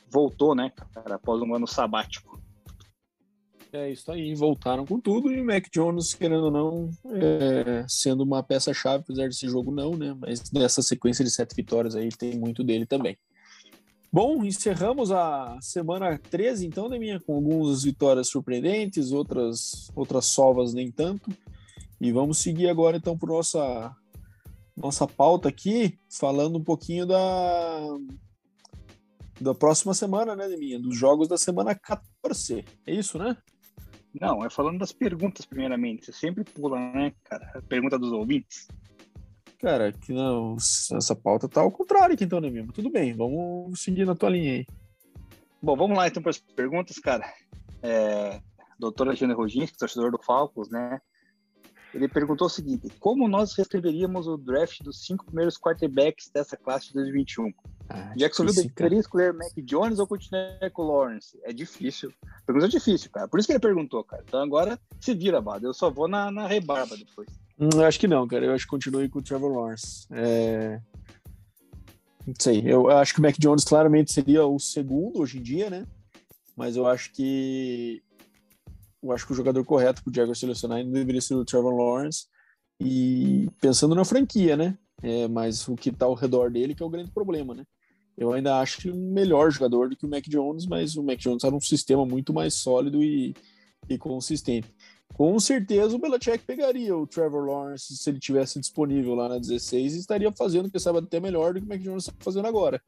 [0.09, 2.41] voltou, né, cara, após um ano sabático.
[3.71, 8.21] É isso aí, voltaram com tudo e o Mac Jones, querendo ou não, é, sendo
[8.21, 10.15] uma peça-chave, apesar desse jogo não, né?
[10.19, 13.17] Mas nessa sequência de sete vitórias aí tem muito dele também.
[14.13, 20.71] Bom, encerramos a semana 13, então, né, minha, com algumas vitórias surpreendentes, outras, outras sovas
[20.71, 21.31] nem tanto.
[21.99, 23.95] E vamos seguir agora, então, para nossa
[24.77, 27.97] nossa pauta aqui, falando um pouquinho da,
[29.41, 30.79] da próxima semana, né, minha?
[30.79, 32.63] Dos jogos da semana 14.
[32.85, 33.35] É isso, né?
[34.21, 36.05] Não, é falando das perguntas, primeiramente.
[36.05, 37.51] Você sempre pula, né, cara?
[37.55, 38.67] A pergunta dos ouvintes.
[39.63, 42.73] Cara, que não, essa pauta tá ao contrário aqui, então, né, mesmo?
[42.73, 44.65] Tudo bem, vamos seguir na tua linha aí.
[45.61, 47.33] Bom, vamos lá então para as perguntas, cara.
[47.81, 48.41] É,
[48.77, 50.99] doutora Alexandre Roginski, torcedor do Falcons, né?
[51.93, 56.87] Ele perguntou o seguinte: como nós reescreveríamos o draft dos cinco primeiros quarterbacks dessa classe
[56.87, 57.53] de 2021?
[57.87, 61.39] Ah, Jacksonville deveria escolher Mac Jones ou continuar com o Lawrence?
[61.41, 62.11] É difícil.
[62.45, 63.29] Pergunta difícil, cara.
[63.29, 64.25] Por isso que ele perguntou, cara.
[64.27, 65.67] Então agora se vira, Bado.
[65.67, 67.29] Eu só vou na, na rebarba depois.
[67.63, 68.45] Hum, eu acho que não, cara.
[68.45, 70.05] Eu acho que continue com o Trevor Lawrence.
[70.11, 70.81] É...
[72.27, 72.61] Não sei.
[72.65, 75.85] Eu acho que o Mac Jones claramente seria o segundo hoje em dia, né?
[76.57, 78.03] Mas eu acho que
[79.01, 81.75] eu acho que o jogador correto para o Jaguars selecionar ainda deveria ser o Trevor
[81.75, 82.25] Lawrence.
[82.79, 84.77] E pensando na franquia, né?
[85.01, 87.65] É, mas o que está ao redor dele que é o grande problema, né?
[88.17, 91.17] Eu ainda acho que um melhor jogador do que o Mac Jones, mas o Mac
[91.17, 93.33] Jones está num sistema muito mais sólido e,
[93.89, 94.71] e consistente.
[95.13, 99.93] Com certeza o Belichick pegaria o Trevor Lawrence se ele tivesse disponível lá na 16
[99.93, 102.81] e estaria fazendo, quem sabe, até melhor do que o Mac Jones está fazendo agora.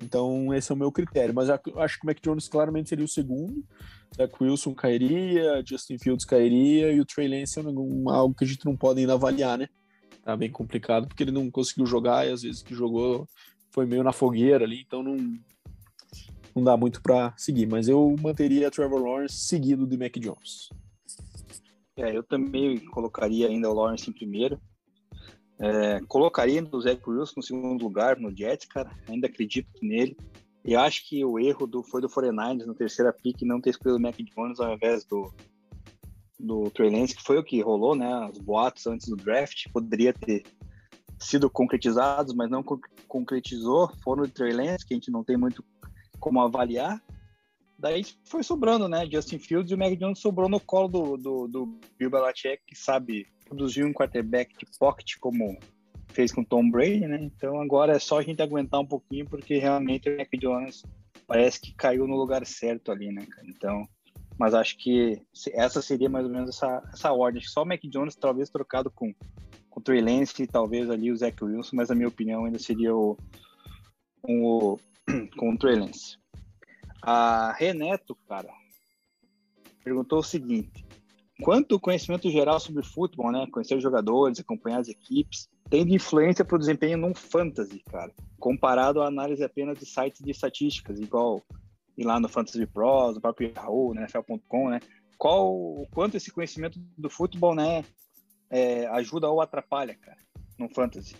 [0.00, 1.34] Então, esse é o meu critério.
[1.34, 3.64] Mas acho que o Mac Jones claramente seria o segundo.
[4.16, 8.46] Zach Wilson cairia, Justin Fields cairia e o Trey Lance é um, algo que a
[8.46, 9.68] gente não pode ainda avaliar, né?
[10.24, 13.28] Tá bem complicado porque ele não conseguiu jogar e às vezes que jogou
[13.70, 15.16] foi meio na fogueira ali, então não,
[16.54, 17.66] não dá muito para seguir.
[17.66, 20.70] Mas eu manteria Trevor Lawrence seguido de Mac Jones.
[21.96, 24.60] É, eu também colocaria ainda o Lawrence em primeiro.
[25.58, 28.90] É, colocaria o Zach Wilson no segundo lugar no Jets, cara.
[29.08, 30.16] Ainda acredito nele.
[30.64, 33.98] E acho que o erro do, foi do 49ers na terceira pick não ter escolhido
[33.98, 35.32] o Mac Jones ao invés do,
[36.38, 38.28] do Trey Lance, que foi o que rolou, né?
[38.30, 40.42] Os boatos antes do draft poderia ter
[41.18, 42.62] sido concretizados, mas não
[43.08, 43.90] concretizou.
[44.02, 45.64] Foram o Trey Lance, que a gente não tem muito
[46.18, 47.00] como avaliar.
[47.78, 49.06] Daí foi sobrando, né?
[49.10, 52.74] Justin Fields e o Mac Jones sobrou no colo do, do, do Bill Belichick, que
[52.74, 55.58] sabe produzir um quarterback de pocket como
[56.08, 57.18] fez com Tom Brady, né?
[57.22, 60.82] Então agora é só a gente aguentar um pouquinho, porque realmente o Mac Jones
[61.26, 63.46] parece que caiu no lugar certo ali, né, cara?
[63.46, 63.86] Então,
[64.38, 65.20] mas acho que
[65.52, 67.42] essa seria mais ou menos essa, essa ordem.
[67.42, 69.12] Só o Mac Jones talvez trocado com,
[69.68, 72.58] com o Trey Lance e talvez ali o Zach Wilson, mas a minha opinião ainda
[72.58, 73.16] seria o,
[74.22, 74.78] o
[75.36, 76.18] com o Trey Lance.
[77.08, 78.52] A Reneto, cara,
[79.84, 80.84] perguntou o seguinte:
[81.40, 83.46] quanto conhecimento geral sobre futebol, né?
[83.52, 88.12] Conhecer os jogadores, acompanhar as equipes, tem de influência para o desempenho num fantasy, cara,
[88.40, 91.40] comparado à análise apenas de sites de estatísticas, igual
[91.96, 94.80] ir lá no Fantasy Pros, no próprio Yahoo, né, NFL.com, né?
[95.16, 97.84] Qual, o quanto esse conhecimento do futebol, né,
[98.50, 100.18] é, ajuda ou atrapalha, cara,
[100.58, 101.14] no fantasy?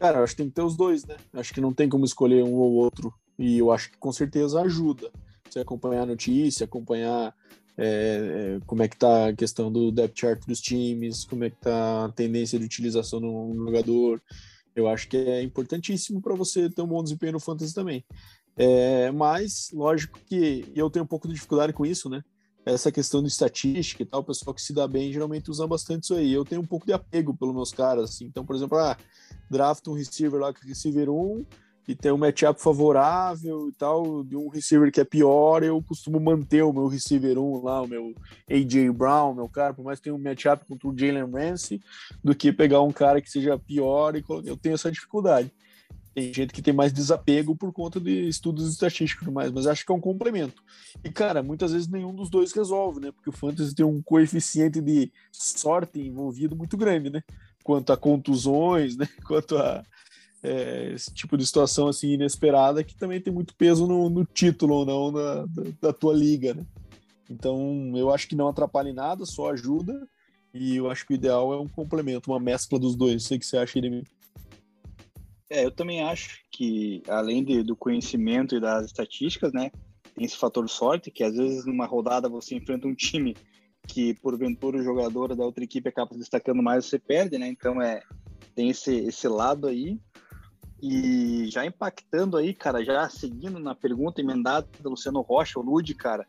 [0.00, 1.16] Cara, acho que tem que ter os dois, né?
[1.32, 3.14] Acho que não tem como escolher um ou outro.
[3.38, 5.10] E eu acho que com certeza ajuda.
[5.48, 7.34] Você acompanhar a notícia, acompanhar
[7.76, 11.50] é, é, como é que tá a questão do depth chart dos times, como é
[11.50, 14.20] que tá a tendência de utilização no, jogador.
[14.74, 18.04] Eu acho que é importantíssimo para você ter um bom desempenho no fantasy também.
[18.56, 22.22] É, mas, lógico que eu tenho um pouco de dificuldade com isso, né?
[22.66, 26.04] Essa questão de estatística e tal, o pessoal que se dá bem geralmente usa bastante
[26.04, 26.32] isso aí.
[26.32, 28.24] Eu tenho um pouco de apego pelos meus caras, assim.
[28.26, 28.96] Então, por exemplo, ah,
[29.48, 31.46] draft um receiver lá receiver 1,
[31.88, 36.20] e tem um matchup favorável e tal, de um receiver que é pior, eu costumo
[36.20, 38.14] manter o meu receiver 1 lá, o meu
[38.50, 41.80] AJ Brown, meu cara, por mais que tenha um matchup contra o Jalen Ramsey,
[42.22, 45.50] do que pegar um cara que seja pior e eu tenho essa dificuldade.
[46.14, 49.86] Tem gente que tem mais desapego por conta de estudos estatísticos e mais, mas acho
[49.86, 50.62] que é um complemento.
[51.02, 53.12] E, cara, muitas vezes nenhum dos dois resolve, né?
[53.12, 57.22] Porque o Fantasy tem um coeficiente de sorte envolvido muito grande, né?
[57.62, 59.08] Quanto a contusões, né?
[59.26, 59.82] Quanto a
[60.42, 64.74] é, esse tipo de situação assim inesperada que também tem muito peso no, no título
[64.74, 66.64] ou não da, da, da, tua liga, né?
[67.28, 70.08] Então eu acho que não atrapalha em nada, só ajuda
[70.54, 73.24] e eu acho que o ideal é um complemento, uma mescla dos dois.
[73.24, 74.02] Sei que você acha mim.
[75.50, 79.70] É, eu também acho que além de, do conhecimento e das estatísticas, né,
[80.14, 83.36] tem esse fator sorte que às vezes numa rodada você enfrenta um time
[83.86, 87.48] que porventura o jogador da outra equipe acaba destacando mais, você perde, né?
[87.48, 88.02] Então é
[88.54, 89.98] tem esse, esse lado aí.
[90.80, 95.92] E já impactando aí, cara, já seguindo na pergunta emendada do Luciano Rocha, o Lud,
[95.94, 96.26] cara,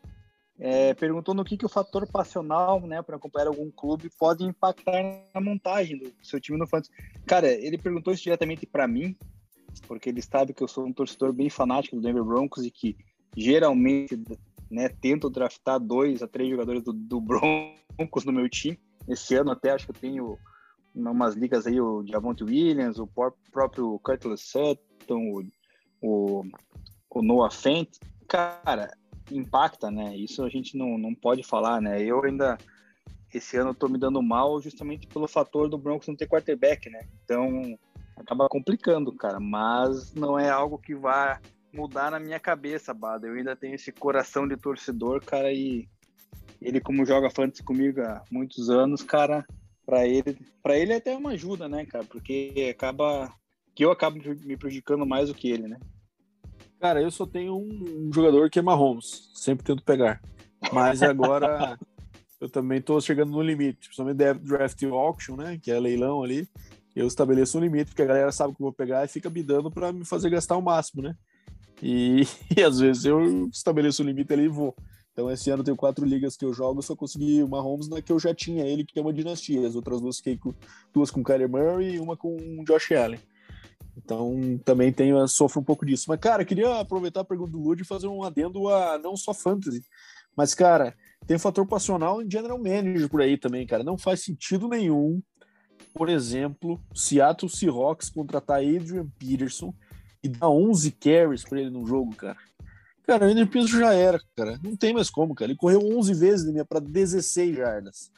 [0.58, 5.24] é, perguntou no que, que o fator passional, né, para acompanhar algum clube pode impactar
[5.32, 6.92] na montagem do seu time no fantasy.
[7.26, 9.16] Cara, ele perguntou isso diretamente para mim,
[9.86, 12.96] porque ele sabe que eu sou um torcedor bem fanático do Denver Broncos e que
[13.36, 14.20] geralmente,
[14.70, 18.78] né, tento draftar dois a três jogadores do, do Broncos no meu time.
[19.08, 20.38] Esse ano até acho que eu tenho
[20.94, 24.80] em umas ligas aí o Javonte Williams, o próprio Curtis Sutton,
[25.10, 25.44] o,
[26.00, 26.44] o,
[27.10, 28.90] o Noah Fent, cara,
[29.30, 30.16] impacta, né?
[30.16, 32.02] Isso a gente não, não pode falar, né?
[32.02, 32.58] Eu ainda
[33.32, 37.00] esse ano tô me dando mal justamente pelo fator do Broncos não ter quarterback, né?
[37.24, 37.78] Então
[38.16, 41.40] acaba complicando, cara, mas não é algo que vá
[41.72, 43.26] mudar na minha cabeça, Bada.
[43.26, 45.88] Eu ainda tenho esse coração de torcedor, cara, e
[46.60, 49.46] ele como joga fantasy comigo há muitos anos, cara,
[49.90, 52.04] para ele, para ele é até uma ajuda, né, cara?
[52.04, 53.32] Porque acaba
[53.74, 55.80] que eu acabo me prejudicando mais do que ele, né?
[56.78, 60.22] Cara, eu só tenho um jogador que é Mahomes, sempre tento pegar.
[60.72, 61.76] Mas agora
[62.40, 66.48] eu também tô chegando no limite, principalmente draft auction, né, que é leilão ali.
[66.94, 69.42] Eu estabeleço um limite, porque a galera sabe que eu vou pegar e fica me
[69.42, 71.16] dando para me fazer gastar o máximo, né?
[71.82, 72.22] E,
[72.56, 74.74] e às vezes eu estabeleço o limite ali e vou.
[75.12, 78.00] Então, esse ano eu tenho quatro ligas que eu jogo, só consegui uma Mahomes na
[78.00, 79.66] que eu já tinha ele, que é uma dinastia.
[79.66, 80.54] As outras duas fiquei com
[80.92, 83.20] duas com Kyler Murray e uma com Josh Allen.
[83.96, 86.06] Então, também tenho, sofro um pouco disso.
[86.08, 89.34] Mas, cara, queria aproveitar a pergunta do Lud e fazer um adendo a não só
[89.34, 89.82] fantasy,
[90.36, 90.94] mas, cara,
[91.26, 93.82] tem fator passional em general manager por aí também, cara.
[93.82, 95.20] Não faz sentido nenhum,
[95.92, 99.74] por exemplo, Seattle Seahawks contratar Adrian Peterson
[100.22, 102.38] e dar 11 carries para ele no jogo, cara.
[103.06, 104.58] Cara, o Andrew Peterson já era, cara.
[104.62, 105.50] Não tem mais como, cara.
[105.50, 108.10] Ele correu 11 vezes de minha para 16 jardas.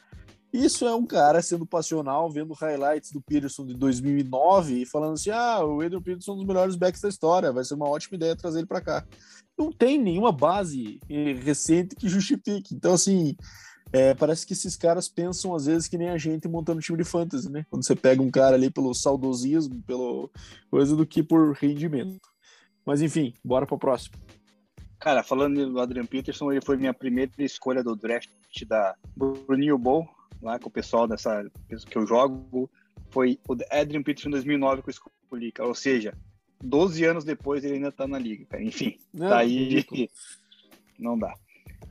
[0.53, 5.31] Isso é um cara sendo passional, vendo highlights do Peterson de 2009 e falando assim:
[5.31, 8.17] ah, o Andrew Peterson é um dos melhores backs da história, vai ser uma ótima
[8.17, 9.03] ideia trazer ele para cá.
[9.57, 12.75] Não tem nenhuma base eh, recente que justifique.
[12.75, 13.35] Então, assim,
[13.91, 17.03] é, parece que esses caras pensam às vezes que nem a gente montando time de
[17.03, 17.65] fantasy, né?
[17.69, 20.31] Quando você pega um cara ali pelo saudosismo, pelo
[20.69, 22.27] coisa do que por rendimento.
[22.85, 24.15] Mas enfim, bora para o próximo.
[25.03, 28.29] Cara, falando do Adrian Peterson, ele foi minha primeira escolha do draft
[28.65, 28.95] da
[29.49, 30.07] New Bowl,
[30.41, 31.45] lá com o pessoal dessa
[31.89, 32.71] que eu jogo.
[33.09, 35.67] Foi o Adrian Peterson em 2009 que eu escolhi, cara.
[35.67, 36.17] Ou seja,
[36.63, 38.63] 12 anos depois ele ainda tá na liga, cara.
[38.63, 39.85] Enfim, não, tá aí.
[40.97, 41.33] Não dá.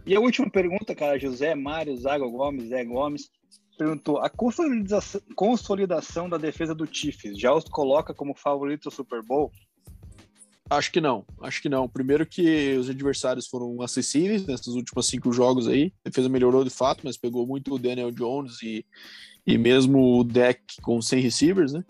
[0.06, 3.30] E a última pergunta, cara, José Mário Zago Gomes, Zé Gomes,
[3.76, 9.22] perguntou: a consolidação, consolidação da defesa do Chiefs já os coloca como favorito ao Super
[9.22, 9.52] Bowl?
[10.70, 11.88] Acho que não, acho que não.
[11.88, 15.92] Primeiro que os adversários foram acessíveis nesses últimos cinco jogos aí.
[16.04, 18.84] A defesa melhorou de fato, mas pegou muito o Daniel Jones e,
[19.46, 21.84] e mesmo o deck com 100 receivers, né?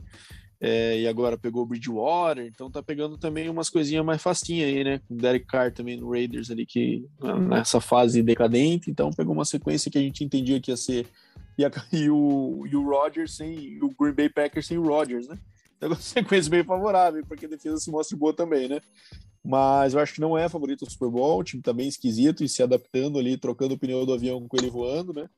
[0.64, 4.84] É, e agora pegou o Bridgewater, então tá pegando também umas coisinhas mais facinhas aí,
[4.84, 5.00] né?
[5.08, 7.04] Com o Derek Carr também no Raiders ali, que
[7.48, 11.06] nessa fase decadente, então pegou uma sequência que a gente entendia que ia ser.
[11.58, 13.82] E, a, e o, e o Rodgers sem.
[13.82, 15.36] o Green Bay Packers sem o Rodgers, né?
[15.88, 18.80] Uma sequência bem favorável, porque a defesa se mostra boa também, né?
[19.44, 22.44] Mas eu acho que não é favorito do Super Bowl, o time tá bem esquisito
[22.44, 25.28] e se adaptando ali, trocando o pneu do avião com ele voando, né?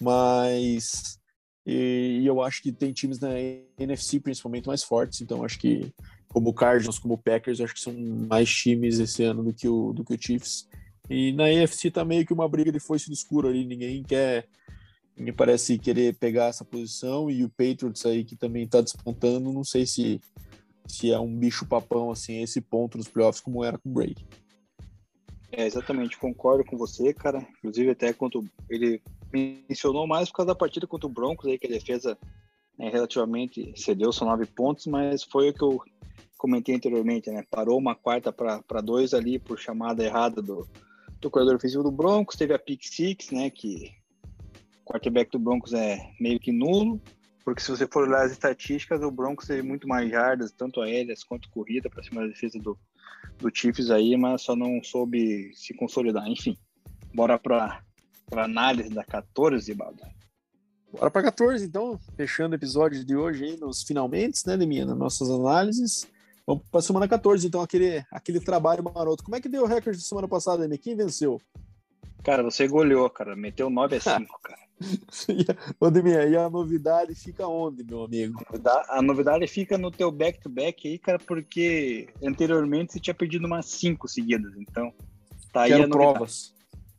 [0.00, 1.18] Mas
[1.66, 3.30] e, e, eu acho que tem times na
[3.78, 5.92] NFC principalmente mais fortes, então acho que
[6.28, 9.68] como o Cardinals, como o Packers, acho que são mais times esse ano do que
[9.68, 10.68] o do que o Chiefs.
[11.08, 14.46] E na AFC tá meio que uma briga de foice no escuro ali, ninguém quer
[15.20, 19.64] me parece querer pegar essa posição e o Patriots aí que também está despontando, não
[19.64, 20.20] sei se
[20.86, 24.26] se é um bicho papão assim esse ponto nos playoffs como era com o Brady.
[25.52, 27.46] É, exatamente, concordo com você, cara.
[27.58, 29.00] Inclusive até quando ele
[29.32, 32.18] mencionou mais por causa da partida contra o Broncos aí que a defesa
[32.78, 35.80] né, relativamente cedeu só nove pontos, mas foi o que eu
[36.36, 37.44] comentei anteriormente, né?
[37.50, 40.66] Parou uma quarta para dois ali por chamada errada do,
[41.20, 42.36] do corredor ofensivo do Broncos.
[42.36, 43.50] Teve a pick six, né?
[43.50, 43.99] Que
[44.90, 47.00] quarterback do Broncos é meio que nulo,
[47.44, 51.22] porque se você for olhar as estatísticas, o Broncos teve muito mais jardas, tanto aéreas
[51.22, 52.76] quanto corrida, para cima da defesa do,
[53.38, 56.26] do Chiefs aí, mas só não soube se consolidar.
[56.26, 56.58] Enfim,
[57.14, 57.80] bora para
[58.32, 60.02] análise da 14, Bado.
[60.92, 64.98] Bora para 14, então, fechando o episódio de hoje aí, nos finalmente, né, Leminha, nas
[64.98, 66.08] nossas análises.
[66.44, 69.22] Vamos para a semana 14, então, aquele, aquele trabalho maroto.
[69.22, 70.78] Como é que deu o recorde da semana passada, Leminha?
[70.78, 71.40] Quem venceu?
[72.24, 73.36] Cara, você goleou, cara.
[73.36, 74.59] Meteu 9 a 5, cara.
[75.78, 78.42] Odemir, e a novidade fica onde, meu amigo?
[78.88, 83.66] A novidade fica no teu back-to-back -back aí, cara, porque anteriormente você tinha perdido umas
[83.66, 84.92] 5 seguidas, então
[85.52, 86.54] tá aí Quero a provas.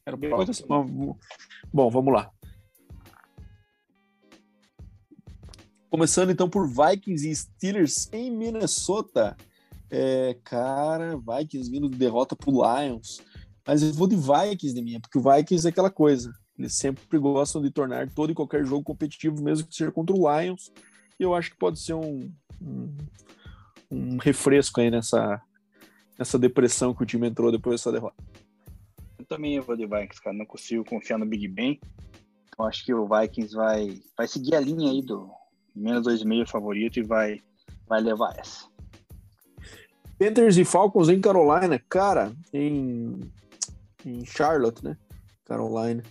[0.05, 0.61] Quero provas.
[1.73, 2.32] Bom, vamos lá.
[5.89, 9.36] Começando então por Vikings e Steelers em Minnesota.
[9.89, 13.21] É, cara, Vikings vindo de derrota pro Lions.
[13.67, 16.34] Mas eu vou de Vikings de minha, porque o Vikings é aquela coisa.
[16.58, 20.39] Eles sempre gostam de tornar todo e qualquer jogo competitivo, mesmo que seja contra o
[20.39, 20.72] Lions.
[21.20, 22.32] E eu acho que pode ser um,
[22.62, 22.97] um,
[23.89, 25.41] um refresco aí nessa,
[26.18, 28.24] nessa depressão que o time entrou depois dessa derrota.
[29.18, 30.38] Eu também vou de Vikings, cara.
[30.38, 31.80] Não consigo confiar no Big Ben.
[32.47, 35.32] Então acho que o Vikings vai, vai seguir a linha aí do,
[35.76, 37.41] menos 2,5 favorito e vai,
[37.88, 38.70] vai levar essa.
[40.18, 43.20] Panthers e Falcons em Carolina, cara, em,
[44.06, 44.95] em Charlotte, né?
[45.45, 46.04] Carolina.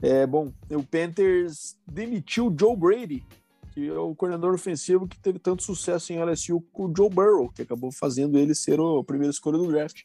[0.00, 3.24] É bom, o Panthers demitiu Joe Brady,
[3.72, 7.50] que é o coordenador ofensivo que teve tanto sucesso em LSU com o Joe Burrow,
[7.50, 10.02] que acabou fazendo ele ser o primeiro escolha do draft.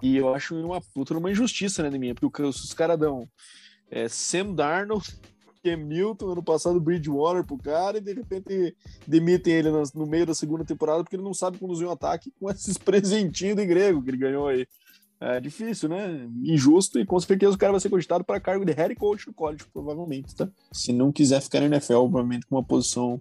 [0.00, 3.28] E eu acho uma puta uma injustiça, né, minha, porque os caras dão
[3.90, 5.04] é, Sam Darnold,
[5.64, 10.26] Cam Newton, ano passado Bridgewater pro cara, e de repente demitem ele no, no meio
[10.26, 14.02] da segunda temporada porque ele não sabe conduzir um ataque com esses presentinhos de grego
[14.02, 14.68] que ele ganhou aí.
[15.18, 16.28] É difícil, né?
[16.44, 19.32] Injusto, e com certeza o cara vai ser cogitado para cargo de head coach no
[19.32, 20.48] college, provavelmente, tá?
[20.70, 23.20] Se não quiser ficar na NFL, provavelmente com uma posição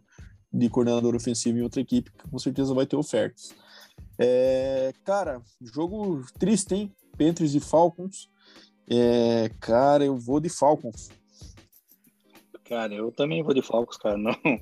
[0.51, 3.53] de coordenador ofensivo em outra equipe, com certeza vai ter ofertas.
[4.17, 6.91] É, cara, jogo triste, hein?
[7.17, 8.29] Panthers e Falcons.
[8.89, 11.09] É, cara, eu vou de Falcons.
[12.65, 14.17] Cara, eu também vou de Falcons, cara.
[14.17, 14.35] Não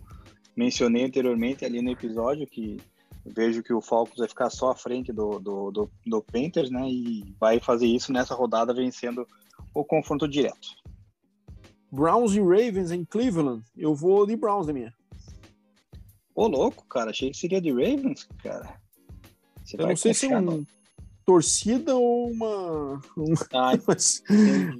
[0.56, 2.80] mencionei anteriormente ali no episódio que
[3.26, 6.90] vejo que o Falcons vai ficar só à frente do, do, do, do Panthers, né?
[6.90, 9.28] E vai fazer isso nessa rodada vencendo
[9.74, 10.68] o confronto direto.
[11.92, 13.64] Browns e Ravens em Cleveland.
[13.78, 14.94] Eu vou de Browns da minha.
[16.36, 17.12] Ô, louco, cara.
[17.12, 18.82] Achei que seria de Ravens, cara.
[19.64, 20.66] Você eu não sei se é um,
[21.26, 23.02] torcida ou uma.
[23.54, 24.24] Ai, mas,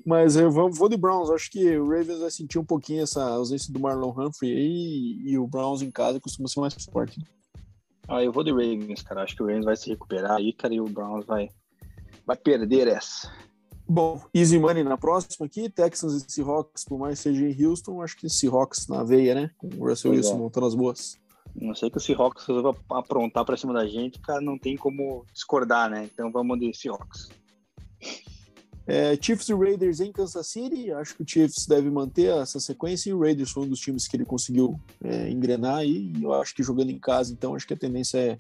[0.06, 1.30] mas eu vou, vou de Browns.
[1.30, 5.38] Acho que o Ravens vai sentir um pouquinho essa ausência do Marlon Humphrey e, e
[5.38, 7.22] o Browns em casa costuma ser mais forte.
[8.08, 9.24] Ah, eu vou de Ravens, cara.
[9.24, 11.50] Acho que o Ravens vai se recuperar aí, cara, e o Browns vai,
[12.26, 13.32] vai perder essa.
[13.88, 18.16] Bom, easy money na próxima aqui, Texans e Seahawks, por mais seja em Houston, acho
[18.18, 19.52] que Seahawks na veia, né?
[19.58, 20.38] Com o Russell Wilson é.
[20.38, 21.18] montando as boas.
[21.56, 25.26] Não sei que o Seahawks resolva aprontar para cima da gente, cara, não tem como
[25.34, 26.10] discordar, né?
[26.12, 27.30] Então vamos de Seahawks.
[28.86, 33.10] É, Chiefs e Raiders em Kansas City, acho que o Chiefs deve manter essa sequência
[33.10, 36.34] e o Raiders foi um dos times que ele conseguiu é, engrenar aí, e eu
[36.34, 38.38] acho que jogando em casa, então acho que a tendência é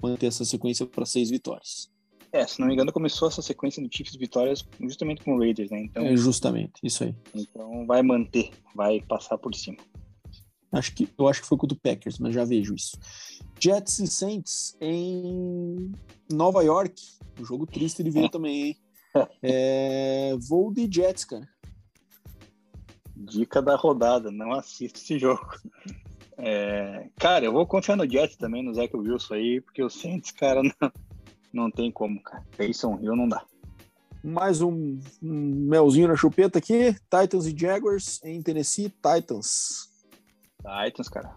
[0.00, 1.90] manter essa sequência para seis vitórias.
[2.32, 5.70] É, se não me engano, começou essa sequência de Chiefs vitórias justamente com o Raiders,
[5.70, 5.82] né?
[5.82, 7.14] Então, é justamente, isso aí.
[7.34, 9.76] Então vai manter, vai passar por cima.
[10.72, 12.98] Acho que, eu acho que foi contra o Packers, mas já vejo isso.
[13.60, 15.92] Jets e Saints em
[16.32, 17.02] Nova York.
[17.38, 18.76] Um jogo triste de ver também, hein?
[19.42, 21.48] É, vou de Jets, cara.
[23.14, 25.46] Dica da rodada, não assista esse jogo.
[26.38, 30.30] É, cara, eu vou confiar no Jets também, no Zach Wilson aí, porque o Saints,
[30.30, 30.92] cara, não,
[31.52, 32.44] não tem como, cara.
[32.56, 33.44] Payson Hill não dá.
[34.24, 36.94] Mais um, um melzinho na chupeta aqui.
[37.10, 38.88] Titans e Jaguars em Tennessee.
[38.88, 39.90] Titans.
[40.60, 41.34] Titans, cara.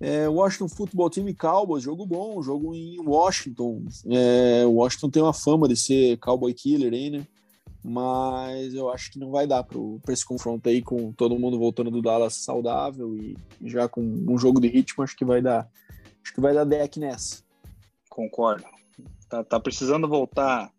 [0.00, 3.84] É, Washington Football Team e Cowboys, jogo bom, jogo em Washington.
[4.06, 7.26] É, Washington tem uma fama de ser cowboy killer aí, né?
[7.82, 11.90] Mas eu acho que não vai dar para esse confronto aí com todo mundo voltando
[11.90, 15.68] do Dallas saudável e já com um jogo de ritmo, acho que vai dar.
[16.22, 17.42] Acho que vai dar deck nessa.
[18.08, 18.64] Concordo.
[19.28, 20.72] Tá, tá precisando voltar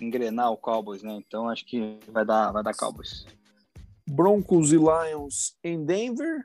[0.00, 1.20] engrenar o Cowboys, né?
[1.26, 3.26] Então acho que vai dar, vai dar Cowboys.
[4.08, 6.44] Broncos e Lions em Denver.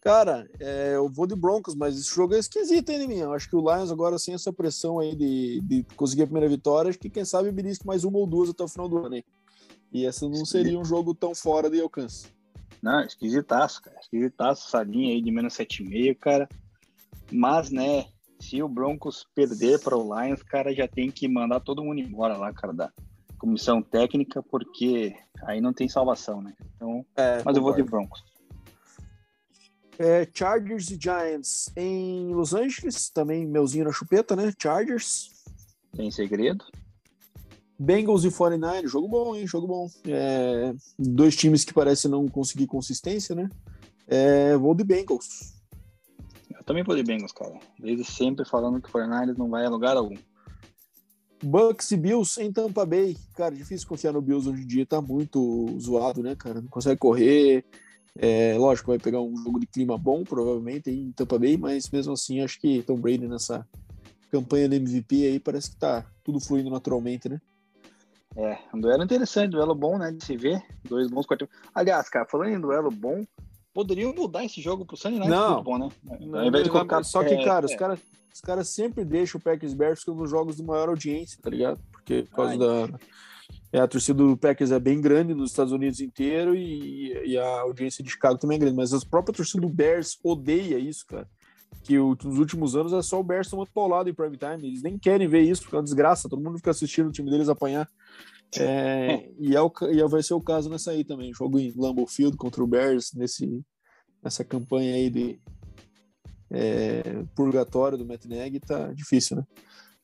[0.00, 3.18] Cara, é, eu vou de Broncos, mas esse jogo é esquisito, hein?
[3.18, 6.48] Eu acho que o Lions agora, sem essa pressão aí de, de conseguir a primeira
[6.48, 9.16] vitória, acho que quem sabe belisque mais uma ou duas até o final do ano,
[9.16, 9.24] hein?
[9.92, 12.28] E essa não seria um jogo tão fora de alcance.
[12.80, 13.98] Não, esquisitaço, cara.
[14.00, 16.48] Esquisitaço essa linha aí de menos 7,5, cara.
[17.32, 18.06] Mas, né,
[18.40, 22.36] Se o Broncos perder para o Lions, cara, já tem que mandar todo mundo embora
[22.36, 22.92] lá, cara, da
[23.36, 26.54] comissão técnica, porque aí não tem salvação, né?
[26.76, 28.22] Então, é, mas eu vou de Broncos.
[29.98, 34.52] É, Chargers e Giants em Los Angeles, também meuzinho na chupeta, né?
[34.56, 35.30] Chargers.
[35.96, 36.64] Tem segredo.
[37.78, 39.46] Bengals e 49, jogo bom, hein?
[39.46, 39.90] Jogo bom.
[40.06, 43.48] É, dois times que parecem não conseguir consistência, né?
[44.06, 45.54] É, vou de Bengals.
[46.50, 47.58] Eu também vou de Bengals, cara.
[47.78, 50.16] Desde sempre falando que o 49 não vai a lugar algum.
[51.42, 53.16] Bucks e Bills em Tampa Bay.
[53.34, 56.60] Cara, difícil confiar no Bills hoje em dia, tá muito zoado, né, cara?
[56.60, 57.64] Não consegue correr.
[58.20, 62.12] É, lógico, vai pegar um jogo de clima bom, provavelmente, em Tampa Bay, mas mesmo
[62.12, 63.64] assim, acho que Tom Brady nessa
[64.30, 67.40] campanha de MVP aí parece que tá tudo fluindo naturalmente, né?
[68.36, 70.60] É, um duelo interessante, duelo bom, né, de se ver.
[70.88, 71.48] Dois bons quartos.
[71.74, 73.24] Aliás, cara, falando em duelo bom,
[73.72, 75.88] poderiam mudar esse jogo pro Sunday Night não, Football, né?
[76.20, 77.02] Não, Ao invés de colocar...
[77.04, 77.70] Só que, é, cara, é.
[77.70, 78.00] os caras
[78.38, 81.80] os caras sempre deixam o Packers Bears nos jogos de maior audiência, tá ligado?
[81.90, 82.58] Porque por causa Ai.
[82.58, 82.98] da
[83.70, 87.60] é, a torcida do Packers é bem grande nos Estados Unidos inteiro e, e, a
[87.60, 91.28] audiência de Chicago também é grande, mas a própria torcida do Bears odeia isso, cara.
[91.82, 94.68] Que o, nos últimos anos é só o Bears tomando paulado em prime time.
[94.68, 96.28] Eles nem querem ver isso, porque é uma desgraça.
[96.28, 97.86] Todo mundo fica assistindo o time deles apanhar.
[98.58, 101.32] É, e, é o, e vai ser o caso nessa aí também.
[101.34, 103.62] Jogo em Lambeau Field contra o Bears nesse,
[104.22, 105.38] nessa campanha aí de
[106.50, 108.60] é, purgatório do Matt Nagy.
[108.60, 109.44] Tá difícil, né?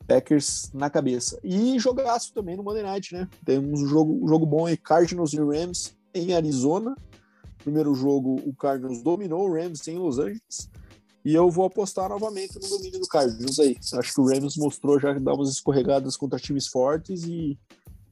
[0.06, 1.38] Packers na cabeça.
[1.42, 3.28] E jogaço também no Monday Night, né?
[3.44, 6.94] Temos um jogo, um jogo bom aí, Cardinals e Rams em Arizona.
[7.58, 10.70] Primeiro jogo, o Cardinals dominou o Rams em Los Angeles.
[11.24, 13.76] E eu vou apostar novamente no domínio do Cardinals aí.
[13.94, 17.58] Acho que o Rams mostrou já dá umas escorregadas contra times fortes e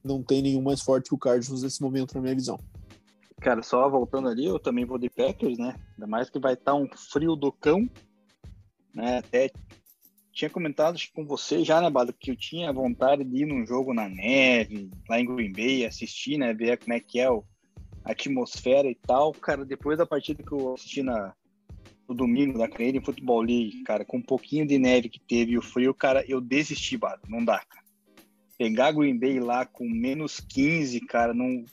[0.03, 2.59] não tem nenhum mais forte que o Cardinals nesse momento, na minha visão.
[3.41, 5.75] Cara, só voltando ali, eu também vou de Packers, né?
[5.95, 7.89] Ainda mais que vai estar tá um frio do cão,
[8.95, 9.19] né?
[9.19, 9.51] Até
[10.33, 13.93] tinha comentado com você já, né, Bado, que eu tinha vontade de ir num jogo
[13.93, 17.45] na neve, lá em Green Bay, assistir, né, ver como é que é o,
[18.05, 19.33] a atmosfera e tal.
[19.33, 21.35] Cara, depois da partida que eu assisti na,
[22.09, 25.59] no domingo da Canadian Football League, cara, com um pouquinho de neve que teve e
[25.59, 27.83] o frio, cara, eu desisti, Bado, não dá, cara.
[28.57, 31.65] Pegar Green Bay lá com menos 15, cara, não,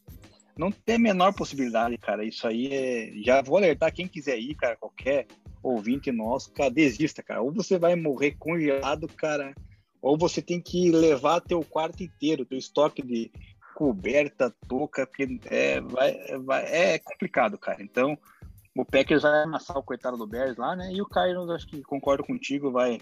[0.59, 2.25] não tem a menor possibilidade, cara.
[2.25, 3.23] Isso aí é.
[3.23, 5.25] Já vou alertar quem quiser ir, cara, qualquer
[5.63, 7.41] ouvinte nosso, cara, desista, cara.
[7.41, 9.55] Ou você vai morrer congelado, cara,
[10.01, 13.31] ou você tem que levar teu quarto inteiro, teu estoque de
[13.73, 17.81] coberta, touca, porque é, vai, vai, é complicado, cara.
[17.81, 18.17] Então,
[18.75, 20.91] o Packers vai amassar o coitado do Bears lá, né?
[20.91, 22.99] E o Cardinals, acho que concordo contigo, vai,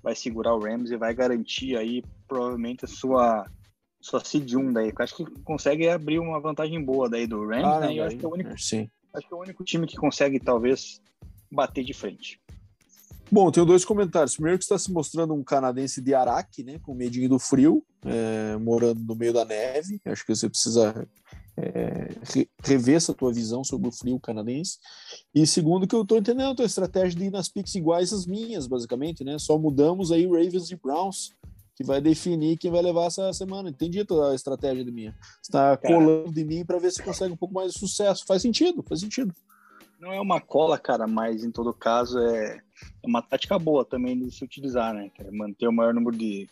[0.00, 3.46] vai segurar o Rams e vai garantir aí, provavelmente, a sua
[4.04, 4.92] sua seed 1 daí.
[4.98, 7.94] Acho que consegue abrir uma vantagem boa daí do Rams, ah, né?
[7.94, 8.86] E acho que é o único, sim.
[9.14, 11.00] acho que é o único time que consegue talvez
[11.50, 12.38] bater de frente.
[13.32, 14.34] Bom, tenho dois comentários.
[14.34, 18.58] Primeiro que está se mostrando um canadense de Araque, né, com medinho do frio, é,
[18.58, 19.98] morando no meio da neve.
[20.04, 21.08] Acho que você precisa
[21.56, 22.10] é,
[22.62, 24.76] rever essa tua visão sobre o frio canadense.
[25.34, 28.26] E segundo que eu estou entendendo a tua estratégia de ir nas picks iguais às
[28.26, 29.38] minhas, basicamente, né?
[29.38, 31.30] Só mudamos aí Ravens e Browns,
[31.74, 33.68] que vai definir quem vai levar essa semana.
[33.68, 35.16] Entendi a tua estratégia de minha.
[35.42, 38.24] Você está colando de mim para ver se consegue um pouco mais de sucesso.
[38.26, 39.34] Faz sentido, faz sentido.
[39.98, 42.60] Não é uma cola, cara, mas em todo caso é
[43.02, 45.10] uma tática boa também de se utilizar, né?
[45.18, 46.48] É manter o maior número de,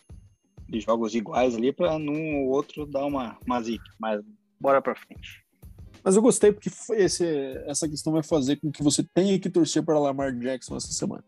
[0.67, 3.83] de jogos iguais ali para num ou outro dar uma, uma zica.
[3.99, 4.21] Mas
[4.59, 5.43] bora para frente.
[6.03, 7.25] Mas eu gostei porque esse,
[7.65, 11.23] essa questão vai fazer com que você tenha que torcer para Lamar Jackson essa semana.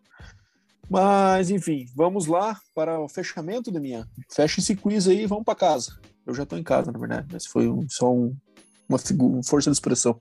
[0.90, 4.08] Mas, enfim, vamos lá para o fechamento da minha.
[4.32, 6.00] Fecha esse quiz aí e vamos para casa.
[6.26, 8.36] Eu já estou em casa, na verdade, mas foi um, só um,
[8.88, 10.20] uma, uma força de expressão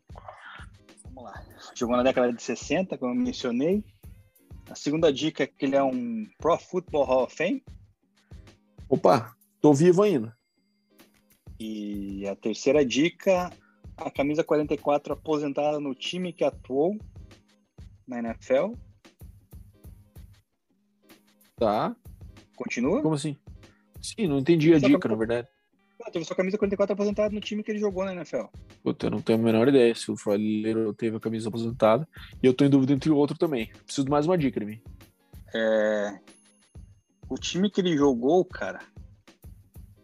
[1.75, 3.85] jogou na década de 60, como eu mencionei.
[4.71, 7.63] A segunda dica é que ele é um Pro Football Hall of Fame.
[8.89, 10.35] Opa, tô vivo ainda.
[11.59, 13.53] E a terceira dica,
[13.97, 16.97] a camisa 44 aposentada no time que atuou
[18.07, 18.75] na NFL.
[21.57, 21.95] Tá.
[22.57, 23.03] Continua?
[23.03, 23.37] Como assim?
[24.01, 25.49] Sim, não entendi a dica, na verdade.
[26.03, 28.45] Ah, teve sua camisa 44 aposentada no time que ele jogou na NFL.
[28.83, 30.45] Puta, eu não tenho a menor ideia se o Floyd
[30.99, 32.07] teve a camisa aposentada.
[32.43, 33.71] E eu tô em dúvida entre o outro também.
[33.85, 34.83] Preciso de mais uma dica de mim.
[35.55, 36.19] É...
[37.29, 38.81] O time que ele jogou, cara,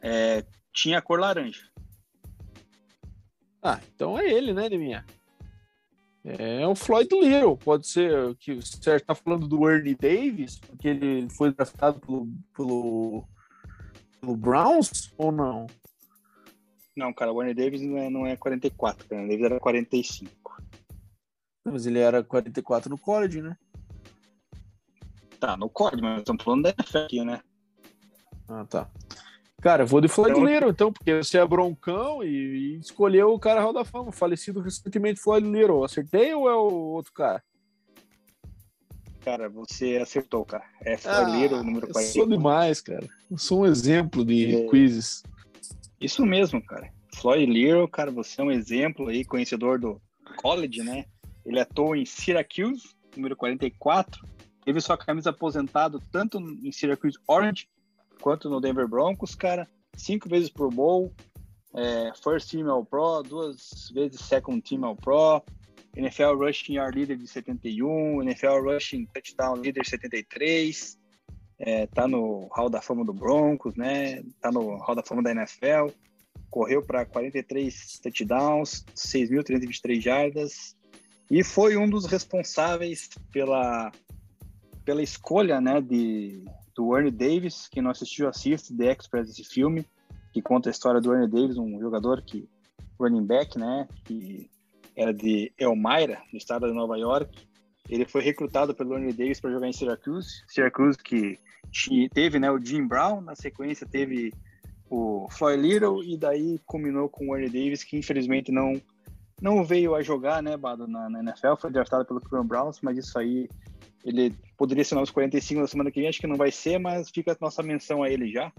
[0.00, 0.44] é...
[0.72, 1.68] tinha a cor laranja.
[3.62, 5.04] Ah, então é ele, né, Deminha?
[6.24, 7.56] É o Floyd Little.
[7.56, 13.24] Pode ser que você está falando do Ernie Davis, porque ele foi draftado pelo, pelo,
[14.20, 15.66] pelo Browns ou não?
[16.96, 19.24] Não, cara, o Warner Davis não é, não é 44, cara.
[19.24, 20.30] O Davis era 45.
[21.64, 23.56] Mas ele era 44 no college, né?
[25.38, 27.40] Tá, no COD, mas estamos falando da NFL aqui, né?
[28.46, 28.90] Ah, tá.
[29.60, 33.38] Cara, vou de Floyd então, Little, então, porque você é broncão e, e escolheu o
[33.38, 35.84] cara Hall da Fama, falecido recentemente Floyd Little.
[35.84, 37.42] Acertei ou é o outro cara?
[39.20, 40.64] Cara, você acertou, cara.
[40.80, 42.00] É Floyd ah, Little, número 40.
[42.00, 43.06] Eu sou demais, cara.
[43.30, 44.68] Eu sou um exemplo de é...
[44.68, 45.22] quizzes.
[46.00, 46.90] Isso mesmo, cara.
[47.16, 50.00] Floyd Little, cara, você é um exemplo aí, conhecedor do
[50.36, 51.04] college, né?
[51.44, 54.26] Ele atuou em Syracuse, número 44.
[54.64, 57.68] Teve sua camisa aposentado tanto em Syracuse Orange
[58.20, 59.68] quanto no Denver Broncos, cara.
[59.96, 61.12] Cinco vezes Pro Bowl,
[61.74, 65.42] é, First Team All Pro, duas vezes Second Team All Pro,
[65.96, 70.98] NFL Rushing Yard Leader de 71, NFL Rushing Touchdown Leader 73,
[71.58, 74.22] é, tá no Hall da Fama do Broncos, né?
[74.40, 75.88] Tá no Hall da Fama da NFL,
[76.48, 80.76] correu para 43 touchdowns, 6.323 jardas
[81.30, 83.92] e foi um dos responsáveis pela
[84.84, 86.42] pela escolha, né, de
[86.74, 89.84] do Ernie Davis, que não assistiu, assiste The Express, esse filme,
[90.32, 92.48] que conta a história do Ernie Davis, um jogador que,
[92.98, 94.48] running back, né, que
[94.96, 97.46] era de Elmira, no estado de Nova York.
[97.88, 101.38] Ele foi recrutado pelo Ernie Davis para jogar em Syracuse, Syracuse que
[102.12, 104.32] teve, né, o Jim Brown, na sequência teve
[104.88, 108.80] o Floyd Little e daí culminou com o Ernie Davis, que infelizmente não
[109.40, 112.98] não veio a jogar, né, Bado, na, na NFL, foi draftado pelo Cleveland Browns, mas
[112.98, 113.48] isso aí
[114.04, 117.10] ele poderia ser nos 45 na semana que vem, acho que não vai ser, mas
[117.10, 118.52] fica a nossa menção a ele já.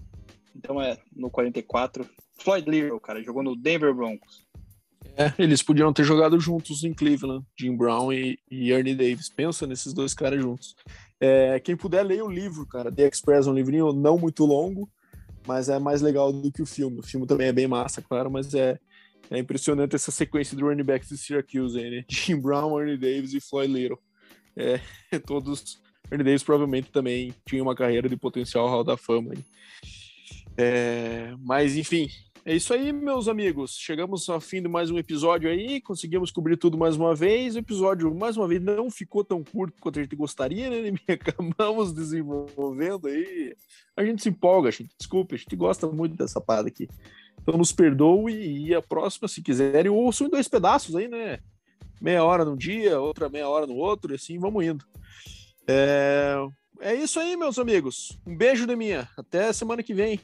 [0.56, 2.08] Então é no 44.
[2.40, 4.46] Floyd Little, cara, jogou no Denver Broncos.
[5.16, 9.30] É, eles podiam ter jogado juntos em Cleveland, Jim Brown e, e Ernie Davis.
[9.30, 10.76] Pensa nesses dois caras juntos.
[11.20, 12.92] É, quem puder, leia o livro, cara.
[12.92, 14.90] The Express é um livrinho não muito longo,
[15.46, 17.00] mas é mais legal do que o filme.
[17.00, 18.80] O filme também é bem massa, claro, mas é,
[19.30, 22.06] é impressionante essa sequência de running backs de Syracuse aí, né?
[22.10, 24.00] Jim Brown, Ernie Davis e Floyd Little.
[24.56, 24.80] É,
[25.26, 25.82] todos.
[26.10, 29.34] Davis provavelmente também tinha uma carreira de potencial Hall da Fama.
[30.58, 32.10] É, mas, enfim,
[32.44, 33.78] é isso aí, meus amigos.
[33.78, 37.56] Chegamos ao fim de mais um episódio aí, conseguimos cobrir tudo mais uma vez.
[37.56, 40.92] O episódio, mais uma vez, não ficou tão curto quanto a gente gostaria, né?
[41.08, 43.56] Acabamos desenvolvendo aí.
[43.96, 46.90] A gente se empolga, a gente, desculpa, a gente gosta muito dessa parada aqui.
[47.40, 51.40] Então nos perdoe e a próxima, se quiserem, ouçam em dois pedaços aí, né?
[52.02, 54.84] Meia hora num dia, outra meia hora no outro, e assim vamos indo.
[55.68, 56.36] É,
[56.82, 58.18] é isso aí, meus amigos.
[58.26, 59.08] Um beijo de minha.
[59.16, 60.20] Até semana que vem.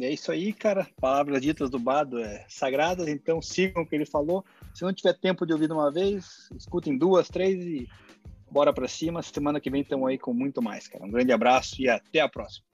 [0.00, 0.86] É isso aí, cara.
[0.98, 4.44] Palavras ditas do Bado é sagradas, então sigam o que ele falou.
[4.72, 7.88] Se não tiver tempo de ouvir de uma vez, escutem duas, três e
[8.50, 9.20] bora para cima.
[9.20, 11.04] Semana que vem estamos aí com muito mais, cara.
[11.04, 12.69] Um grande abraço e até a próxima.